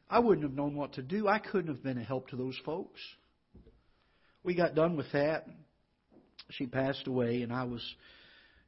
I 0.09 0.19
wouldn't 0.19 0.43
have 0.43 0.55
known 0.55 0.75
what 0.75 0.93
to 0.93 1.01
do. 1.01 1.27
I 1.27 1.39
couldn't 1.39 1.73
have 1.73 1.83
been 1.83 1.97
a 1.97 2.03
help 2.03 2.29
to 2.29 2.35
those 2.35 2.59
folks 2.65 2.99
we 4.43 4.55
got 4.55 4.75
done 4.75 4.97
with 4.97 5.11
that. 5.13 5.47
She 6.51 6.67
passed 6.67 7.07
away, 7.07 7.41
and 7.41 7.51
I 7.51 7.63
was 7.63 7.83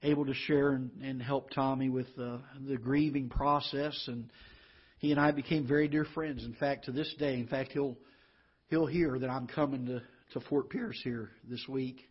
able 0.02 0.26
to 0.26 0.34
share 0.34 0.72
and, 0.72 0.92
and 1.04 1.22
help 1.22 1.50
Tommy 1.52 1.90
with 1.90 2.08
uh, 2.20 2.38
the 2.68 2.78
grieving 2.78 3.30
process, 3.30 4.06
and 4.08 4.30
he 4.98 5.12
and 5.12 5.20
I 5.20 5.32
became 5.32 5.68
very 5.68 5.88
dear 5.88 6.06
friends. 6.14 6.44
In 6.44 6.54
fact, 6.54 6.86
to 6.86 6.92
this 6.92 7.14
day, 7.20 7.36
in 7.36 7.48
fact, 7.48 7.72
he'll 7.72 7.98
he'll 8.70 8.88
hear 8.88 9.20
that 9.20 9.30
I'm 9.30 9.48
coming 9.48 9.86
to 9.88 10.02
to 10.34 10.40
Fort 10.50 10.70
Pierce 10.70 11.00
here 11.04 11.30
this 11.50 11.66
week, 11.68 12.02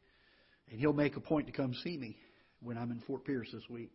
and 0.71 0.79
he'll 0.79 0.93
make 0.93 1.17
a 1.17 1.21
point 1.21 1.47
to 1.47 1.53
come 1.53 1.75
see 1.83 1.97
me 1.97 2.17
when 2.63 2.79
I'm 2.79 2.91
in 2.91 3.01
Fort 3.07 3.25
Pierce 3.25 3.49
this 3.53 3.69
week. 3.69 3.93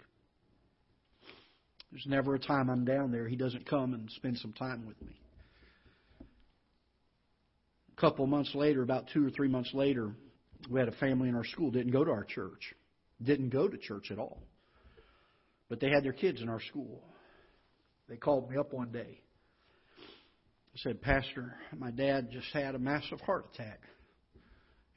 There's 1.92 2.06
never 2.06 2.36
a 2.36 2.40
time 2.40 2.70
I'm 2.70 2.86
down 2.86 3.12
there 3.12 3.28
he 3.28 3.36
doesn't 3.36 3.66
come 3.66 3.94
and 3.94 4.10
spend 4.12 4.38
some 4.38 4.54
time 4.54 4.86
with 4.86 5.02
me 5.02 5.20
A 7.98 8.02
couple 8.02 8.28
months 8.28 8.54
later, 8.54 8.84
about 8.84 9.06
two 9.12 9.26
or 9.26 9.32
three 9.32 9.48
months 9.48 9.74
later, 9.74 10.12
we 10.70 10.80
had 10.80 10.88
a 10.90 10.94
family 10.94 11.30
in 11.30 11.36
our 11.36 11.46
school 11.46 11.72
didn't 11.72 11.92
go 11.92 12.04
to 12.04 12.12
our 12.12 12.24
church, 12.24 12.76
didn't 13.22 13.50
go 13.50 13.68
to 13.68 13.78
church 13.78 14.12
at 14.12 14.20
all, 14.20 14.44
but 15.68 15.80
they 15.80 15.90
had 15.90 16.04
their 16.04 16.14
kids 16.14 16.42
in 16.42 16.50
our 16.50 16.62
school. 16.62 17.02
They 18.10 18.18
called 18.18 18.50
me 18.50 18.58
up 18.58 18.74
one 18.74 18.92
day. 18.92 19.22
said, 20.78 21.02
Pastor, 21.02 21.56
my 21.78 21.92
dad 21.92 22.30
just 22.32 22.52
had 22.52 22.74
a 22.74 22.80
massive 22.80 23.22
heart 23.22 23.46
attack 23.54 23.82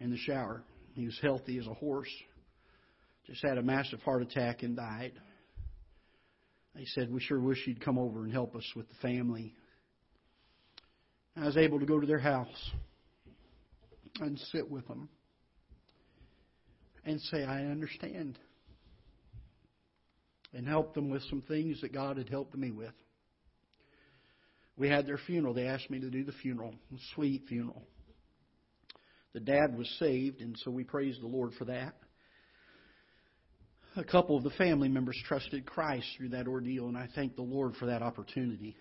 in 0.00 0.10
the 0.10 0.16
shower. 0.16 0.64
He 0.94 1.04
was 1.04 1.18
healthy 1.20 1.58
as 1.58 1.66
a 1.66 1.74
horse, 1.74 2.10
just 3.26 3.42
had 3.42 3.58
a 3.58 3.62
massive 3.62 4.00
heart 4.00 4.22
attack 4.22 4.62
and 4.62 4.76
died. 4.76 5.12
They 6.74 6.86
said, 6.86 7.12
We 7.12 7.20
sure 7.20 7.38
wish 7.38 7.66
you'd 7.66 7.84
come 7.84 7.98
over 7.98 8.24
and 8.24 8.32
help 8.32 8.56
us 8.56 8.64
with 8.74 8.88
the 8.88 8.94
family. 9.02 9.54
I 11.36 11.44
was 11.44 11.56
able 11.56 11.80
to 11.80 11.86
go 11.86 12.00
to 12.00 12.06
their 12.06 12.18
house 12.18 12.70
and 14.20 14.38
sit 14.52 14.70
with 14.70 14.86
them 14.88 15.08
and 17.04 17.20
say, 17.20 17.44
I 17.44 17.64
understand. 17.66 18.38
And 20.54 20.66
help 20.66 20.94
them 20.94 21.08
with 21.08 21.22
some 21.30 21.42
things 21.48 21.80
that 21.80 21.92
God 21.92 22.18
had 22.18 22.28
helped 22.28 22.54
me 22.54 22.70
with. 22.70 22.92
We 24.76 24.88
had 24.88 25.06
their 25.06 25.18
funeral. 25.18 25.54
They 25.54 25.66
asked 25.66 25.90
me 25.90 26.00
to 26.00 26.10
do 26.10 26.24
the 26.24 26.32
funeral, 26.32 26.74
a 26.92 26.98
sweet 27.14 27.44
funeral. 27.48 27.82
The 29.32 29.40
dad 29.40 29.76
was 29.76 29.88
saved, 29.98 30.40
and 30.40 30.58
so 30.62 30.70
we 30.70 30.84
praised 30.84 31.22
the 31.22 31.26
Lord 31.26 31.52
for 31.58 31.64
that. 31.66 31.94
A 33.96 34.04
couple 34.04 34.36
of 34.36 34.42
the 34.42 34.50
family 34.50 34.88
members 34.88 35.18
trusted 35.26 35.66
Christ 35.66 36.06
through 36.16 36.30
that 36.30 36.46
ordeal, 36.46 36.88
and 36.88 36.96
I 36.96 37.08
thank 37.14 37.36
the 37.36 37.42
Lord 37.42 37.76
for 37.76 37.86
that 37.86 38.02
opportunity. 38.02 38.76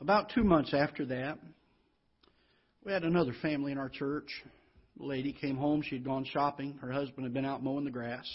About 0.00 0.30
two 0.34 0.42
months 0.44 0.74
after 0.74 1.06
that, 1.06 1.38
we 2.84 2.92
had 2.92 3.04
another 3.04 3.34
family 3.42 3.70
in 3.70 3.78
our 3.78 3.88
church. 3.88 4.28
The 4.98 5.06
lady 5.06 5.32
came 5.32 5.56
home. 5.56 5.82
She 5.82 5.96
had 5.96 6.04
gone 6.04 6.24
shopping. 6.24 6.78
Her 6.80 6.90
husband 6.90 7.24
had 7.24 7.32
been 7.32 7.44
out 7.44 7.62
mowing 7.62 7.84
the 7.84 7.90
grass. 7.90 8.26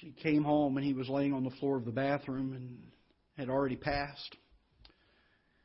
She 0.00 0.12
came 0.22 0.44
home 0.44 0.76
and 0.76 0.86
he 0.86 0.92
was 0.92 1.08
laying 1.08 1.32
on 1.32 1.44
the 1.44 1.50
floor 1.50 1.76
of 1.76 1.84
the 1.84 1.92
bathroom 1.92 2.52
and 2.52 2.78
had 3.36 3.48
already 3.48 3.76
passed. 3.76 4.36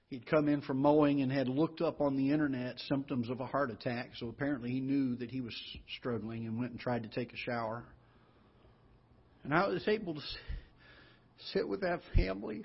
He'd 0.08 0.26
come 0.26 0.48
in 0.48 0.62
from 0.62 0.78
mowing 0.78 1.22
and 1.22 1.32
had 1.32 1.48
looked 1.48 1.82
up 1.82 2.02
on 2.02 2.16
the 2.16 2.32
internet 2.32 2.80
symptoms 2.88 3.30
of 3.30 3.40
a 3.40 3.46
heart 3.46 3.72
attack, 3.72 4.12
so 4.16 4.28
apparently 4.28 4.70
he 4.72 4.80
knew 4.80 5.16
that 5.16 5.32
he 5.32 5.42
was 5.42 5.56
struggling 5.98 6.46
and 6.46 6.60
went 6.60 6.72
and 6.72 6.80
tried 6.80 7.04
to 7.04 7.10
take 7.10 7.34
a 7.34 7.38
shower. 7.38 7.84
And 9.44 9.54
I 9.54 9.68
was 9.68 9.88
able 9.88 10.16
to 10.16 10.22
sit 11.54 11.68
with 11.68 11.82
that 11.82 12.02
family 12.16 12.64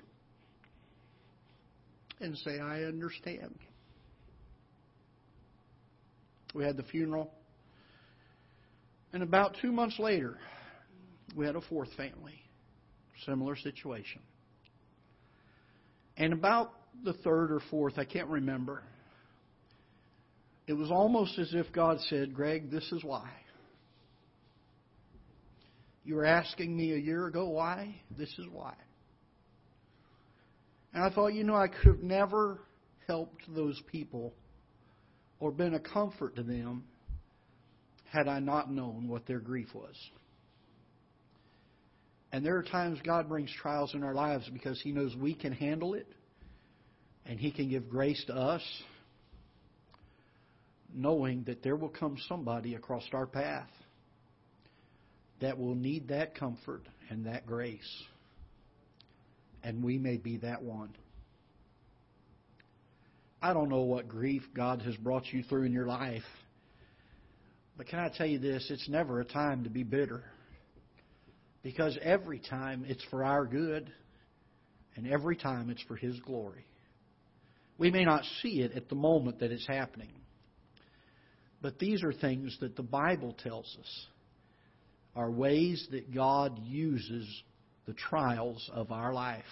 and 2.19 2.37
say, 2.37 2.59
I 2.59 2.83
understand. 2.83 3.55
We 6.53 6.63
had 6.63 6.77
the 6.77 6.83
funeral. 6.83 7.31
And 9.13 9.23
about 9.23 9.57
two 9.61 9.71
months 9.71 9.97
later, 9.99 10.37
we 11.35 11.45
had 11.45 11.55
a 11.55 11.61
fourth 11.61 11.89
family. 11.95 12.41
Similar 13.25 13.55
situation. 13.55 14.21
And 16.17 16.33
about 16.33 16.73
the 17.03 17.13
third 17.13 17.51
or 17.51 17.61
fourth, 17.69 17.97
I 17.97 18.05
can't 18.05 18.27
remember, 18.27 18.83
it 20.67 20.73
was 20.73 20.91
almost 20.91 21.37
as 21.39 21.49
if 21.53 21.71
God 21.73 21.99
said, 22.09 22.33
Greg, 22.33 22.69
this 22.69 22.89
is 22.91 23.03
why. 23.03 23.29
You 26.03 26.15
were 26.15 26.25
asking 26.25 26.75
me 26.75 26.93
a 26.93 26.97
year 26.97 27.27
ago 27.27 27.47
why? 27.49 27.95
This 28.17 28.29
is 28.37 28.45
why. 28.51 28.73
And 30.93 31.03
I 31.03 31.09
thought, 31.13 31.29
you 31.29 31.43
know, 31.43 31.55
I 31.55 31.67
could 31.67 31.95
have 31.95 32.03
never 32.03 32.59
helped 33.07 33.43
those 33.53 33.81
people 33.91 34.33
or 35.39 35.51
been 35.51 35.73
a 35.73 35.79
comfort 35.79 36.35
to 36.35 36.43
them 36.43 36.83
had 38.11 38.27
I 38.27 38.39
not 38.39 38.71
known 38.71 39.07
what 39.07 39.25
their 39.25 39.39
grief 39.39 39.67
was. 39.73 39.95
And 42.31 42.45
there 42.45 42.57
are 42.57 42.63
times 42.63 42.99
God 43.03 43.27
brings 43.27 43.51
trials 43.51 43.93
in 43.93 44.03
our 44.03 44.13
lives 44.13 44.47
because 44.51 44.79
He 44.81 44.91
knows 44.91 45.15
we 45.15 45.33
can 45.33 45.51
handle 45.51 45.93
it 45.95 46.07
and 47.25 47.39
He 47.39 47.51
can 47.51 47.69
give 47.69 47.89
grace 47.89 48.23
to 48.27 48.35
us, 48.35 48.61
knowing 50.93 51.43
that 51.43 51.63
there 51.63 51.75
will 51.75 51.89
come 51.89 52.17
somebody 52.27 52.75
across 52.75 53.03
our 53.13 53.25
path 53.25 53.69
that 55.41 55.57
will 55.57 55.75
need 55.75 56.09
that 56.09 56.35
comfort 56.35 56.83
and 57.09 57.25
that 57.25 57.45
grace. 57.45 58.03
And 59.63 59.83
we 59.83 59.97
may 59.97 60.17
be 60.17 60.37
that 60.37 60.61
one. 60.61 60.89
I 63.41 63.53
don't 63.53 63.69
know 63.69 63.81
what 63.81 64.07
grief 64.07 64.43
God 64.53 64.81
has 64.81 64.95
brought 64.97 65.31
you 65.31 65.43
through 65.43 65.63
in 65.63 65.71
your 65.71 65.85
life. 65.85 66.23
But 67.77 67.87
can 67.87 67.99
I 67.99 68.09
tell 68.09 68.27
you 68.27 68.39
this? 68.39 68.67
It's 68.69 68.89
never 68.89 69.21
a 69.21 69.25
time 69.25 69.63
to 69.63 69.69
be 69.69 69.83
bitter. 69.83 70.23
Because 71.61 71.97
every 72.01 72.39
time 72.39 72.85
it's 72.87 73.03
for 73.09 73.23
our 73.23 73.45
good, 73.45 73.91
and 74.95 75.07
every 75.07 75.35
time 75.35 75.69
it's 75.69 75.81
for 75.83 75.95
His 75.95 76.19
glory. 76.21 76.65
We 77.77 77.91
may 77.91 78.03
not 78.03 78.23
see 78.41 78.61
it 78.61 78.73
at 78.73 78.89
the 78.89 78.95
moment 78.95 79.39
that 79.39 79.51
it's 79.51 79.67
happening. 79.67 80.11
But 81.61 81.79
these 81.79 82.03
are 82.03 82.13
things 82.13 82.57
that 82.61 82.75
the 82.75 82.83
Bible 82.83 83.35
tells 83.41 83.77
us 83.79 84.05
are 85.15 85.31
ways 85.31 85.87
that 85.91 86.13
God 86.13 86.59
uses 86.63 87.27
the 87.85 87.93
trials 87.93 88.69
of 88.73 88.91
our 88.91 89.13
life. 89.13 89.43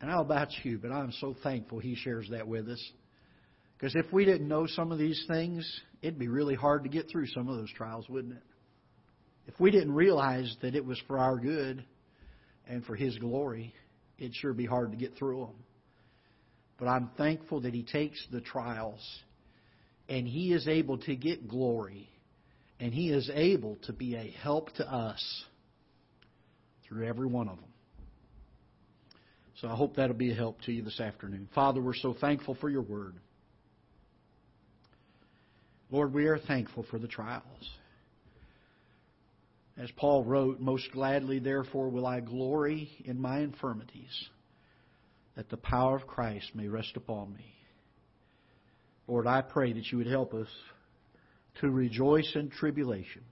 And 0.00 0.10
how 0.10 0.20
about 0.20 0.48
you? 0.62 0.78
But 0.78 0.92
I'm 0.92 1.12
so 1.12 1.34
thankful 1.42 1.78
He 1.78 1.94
shares 1.94 2.28
that 2.30 2.46
with 2.46 2.68
us. 2.68 2.92
Because 3.76 3.94
if 3.96 4.12
we 4.12 4.24
didn't 4.24 4.48
know 4.48 4.66
some 4.66 4.92
of 4.92 4.98
these 4.98 5.24
things, 5.28 5.66
it'd 6.02 6.18
be 6.18 6.28
really 6.28 6.54
hard 6.54 6.84
to 6.84 6.90
get 6.90 7.10
through 7.10 7.26
some 7.28 7.48
of 7.48 7.56
those 7.56 7.72
trials, 7.72 8.08
wouldn't 8.08 8.34
it? 8.34 8.42
If 9.46 9.58
we 9.60 9.70
didn't 9.70 9.94
realize 9.94 10.56
that 10.62 10.74
it 10.74 10.84
was 10.84 11.00
for 11.06 11.18
our 11.18 11.38
good 11.38 11.84
and 12.66 12.84
for 12.84 12.96
His 12.96 13.18
glory, 13.18 13.74
it'd 14.18 14.34
sure 14.34 14.52
be 14.52 14.66
hard 14.66 14.92
to 14.92 14.96
get 14.96 15.16
through 15.16 15.40
them. 15.40 15.56
But 16.78 16.88
I'm 16.88 17.10
thankful 17.16 17.60
that 17.60 17.74
He 17.74 17.82
takes 17.82 18.26
the 18.32 18.40
trials 18.40 19.04
and 20.08 20.26
He 20.26 20.52
is 20.52 20.66
able 20.66 20.98
to 20.98 21.14
get 21.14 21.48
glory 21.48 22.08
and 22.80 22.92
He 22.92 23.10
is 23.10 23.30
able 23.32 23.76
to 23.84 23.92
be 23.92 24.16
a 24.16 24.30
help 24.42 24.72
to 24.74 24.90
us 24.90 25.44
through 26.86 27.06
every 27.06 27.26
one 27.26 27.48
of 27.48 27.56
them. 27.56 27.68
So 29.60 29.68
I 29.68 29.76
hope 29.76 29.96
that'll 29.96 30.16
be 30.16 30.32
a 30.32 30.34
help 30.34 30.60
to 30.62 30.72
you 30.72 30.82
this 30.82 31.00
afternoon. 31.00 31.48
Father, 31.54 31.80
we're 31.80 31.94
so 31.94 32.14
thankful 32.20 32.56
for 32.56 32.68
your 32.68 32.82
word. 32.82 33.14
Lord, 35.90 36.12
we 36.12 36.26
are 36.26 36.38
thankful 36.38 36.84
for 36.90 36.98
the 36.98 37.06
trials. 37.06 37.44
As 39.76 39.90
Paul 39.96 40.24
wrote, 40.24 40.60
Most 40.60 40.90
gladly, 40.92 41.38
therefore, 41.40 41.88
will 41.88 42.06
I 42.06 42.20
glory 42.20 42.90
in 43.04 43.20
my 43.20 43.40
infirmities, 43.40 44.28
that 45.36 45.50
the 45.50 45.56
power 45.56 45.96
of 45.96 46.06
Christ 46.06 46.54
may 46.54 46.68
rest 46.68 46.96
upon 46.96 47.34
me. 47.34 47.54
Lord, 49.08 49.26
I 49.26 49.42
pray 49.42 49.72
that 49.72 49.90
you 49.90 49.98
would 49.98 50.06
help 50.06 50.32
us 50.32 50.48
to 51.60 51.70
rejoice 51.70 52.30
in 52.34 52.50
tribulation, 52.50 53.22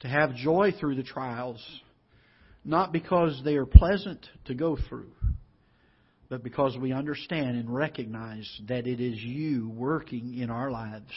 to 0.00 0.08
have 0.08 0.34
joy 0.34 0.72
through 0.78 0.96
the 0.96 1.02
trials 1.02 1.62
not 2.64 2.92
because 2.92 3.40
they 3.44 3.56
are 3.56 3.66
pleasant 3.66 4.26
to 4.46 4.54
go 4.54 4.76
through, 4.88 5.12
but 6.28 6.42
because 6.42 6.76
we 6.78 6.92
understand 6.92 7.58
and 7.58 7.72
recognize 7.72 8.48
that 8.68 8.86
it 8.86 9.00
is 9.00 9.22
you 9.22 9.68
working 9.68 10.38
in 10.38 10.50
our 10.50 10.70
lives 10.70 11.12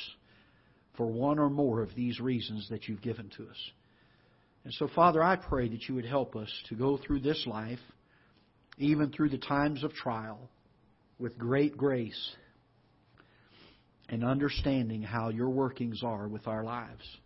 for 0.98 1.06
one 1.06 1.40
or 1.40 1.50
more 1.50 1.82
of 1.82 1.96
these 1.96 2.20
reasons 2.20 2.68
that 2.70 2.88
you've 2.88 3.02
given 3.02 3.30
to 3.38 3.44
us. 3.44 3.72
And 4.66 4.74
so, 4.74 4.90
Father, 4.94 5.24
I 5.24 5.38
pray 5.38 5.70
that 5.70 5.88
you 5.88 5.96
would 5.96 6.06
help 6.06 6.36
us 6.36 6.52
to 6.70 6.76
go 6.76 6.98
through 6.98 7.22
this 7.22 7.46
life, 7.48 7.80
even 8.78 9.12
through 9.12 9.30
the 9.30 9.38
times 9.38 9.84
of 9.84 9.94
trial, 9.94 10.50
with 11.20 11.38
great 11.38 11.78
grace 11.78 12.36
and 14.10 14.24
understanding 14.24 15.02
how 15.02 15.30
your 15.30 15.50
workings 15.50 16.02
are 16.04 16.28
with 16.28 16.48
our 16.48 16.64
lives. 16.64 17.18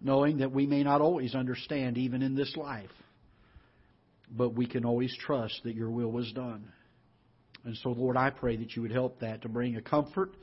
Knowing 0.00 0.38
that 0.38 0.52
we 0.52 0.66
may 0.66 0.84
not 0.84 1.00
always 1.00 1.34
understand 1.34 1.98
even 1.98 2.22
in 2.22 2.34
this 2.36 2.54
life 2.56 2.90
but 4.30 4.54
we 4.54 4.66
can 4.66 4.84
always 4.84 5.14
trust 5.18 5.60
that 5.64 5.74
your 5.74 5.90
will 5.90 6.10
was 6.10 6.30
done. 6.32 6.72
And 7.64 7.76
so, 7.78 7.90
Lord, 7.90 8.16
I 8.16 8.30
pray 8.30 8.56
that 8.56 8.76
you 8.76 8.82
would 8.82 8.92
help 8.92 9.20
that 9.20 9.42
to 9.42 9.48
bring 9.48 9.76
a 9.76 9.82
comfort 9.82 10.34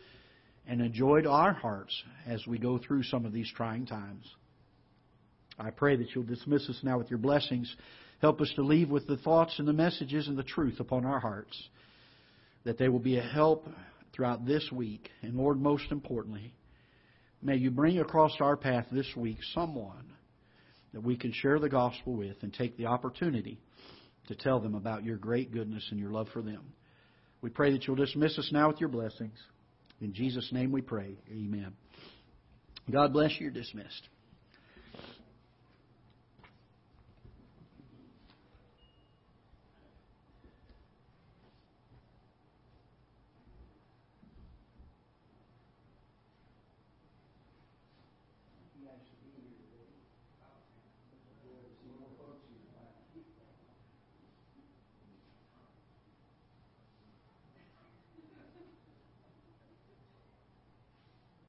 and 0.67 0.81
a 0.81 0.89
joy 0.89 1.21
to 1.21 1.29
our 1.29 1.53
hearts 1.53 1.93
as 2.25 2.45
we 2.47 2.57
go 2.57 2.77
through 2.77 3.03
some 3.03 3.25
of 3.25 3.33
these 3.33 3.51
trying 3.55 3.85
times. 3.85 4.25
I 5.59 5.69
pray 5.69 5.95
that 5.95 6.07
you'll 6.13 6.23
dismiss 6.23 6.67
us 6.69 6.79
now 6.83 6.97
with 6.97 7.09
your 7.09 7.19
blessings. 7.19 7.73
Help 8.21 8.41
us 8.41 8.51
to 8.55 8.63
leave 8.63 8.89
with 8.89 9.05
the 9.07 9.17
thoughts 9.17 9.59
and 9.59 9.67
the 9.67 9.73
messages 9.73 10.27
and 10.27 10.37
the 10.37 10.43
truth 10.43 10.79
upon 10.79 11.05
our 11.05 11.19
hearts, 11.19 11.55
that 12.63 12.77
they 12.77 12.87
will 12.87 12.99
be 12.99 13.17
a 13.17 13.21
help 13.21 13.67
throughout 14.13 14.45
this 14.45 14.67
week. 14.71 15.09
And 15.21 15.35
Lord, 15.35 15.59
most 15.59 15.91
importantly, 15.91 16.53
may 17.41 17.57
you 17.57 17.69
bring 17.69 17.99
across 17.99 18.31
our 18.39 18.55
path 18.55 18.85
this 18.91 19.11
week 19.15 19.37
someone 19.53 20.13
that 20.93 21.03
we 21.03 21.17
can 21.17 21.33
share 21.33 21.59
the 21.59 21.69
gospel 21.69 22.13
with 22.13 22.37
and 22.41 22.53
take 22.53 22.77
the 22.77 22.85
opportunity 22.85 23.59
to 24.27 24.35
tell 24.35 24.59
them 24.59 24.75
about 24.75 25.03
your 25.03 25.17
great 25.17 25.51
goodness 25.51 25.85
and 25.91 25.99
your 25.99 26.11
love 26.11 26.27
for 26.31 26.41
them. 26.41 26.73
We 27.41 27.49
pray 27.49 27.73
that 27.73 27.85
you'll 27.85 27.97
dismiss 27.97 28.37
us 28.39 28.49
now 28.53 28.69
with 28.69 28.79
your 28.79 28.89
blessings. 28.89 29.37
In 30.03 30.13
Jesus' 30.13 30.49
name 30.51 30.71
we 30.73 30.81
pray. 30.81 31.15
Amen. 31.31 31.73
God 32.91 33.13
bless 33.13 33.31
you. 33.39 33.45
You're 33.45 33.51
dismissed. 33.51 34.09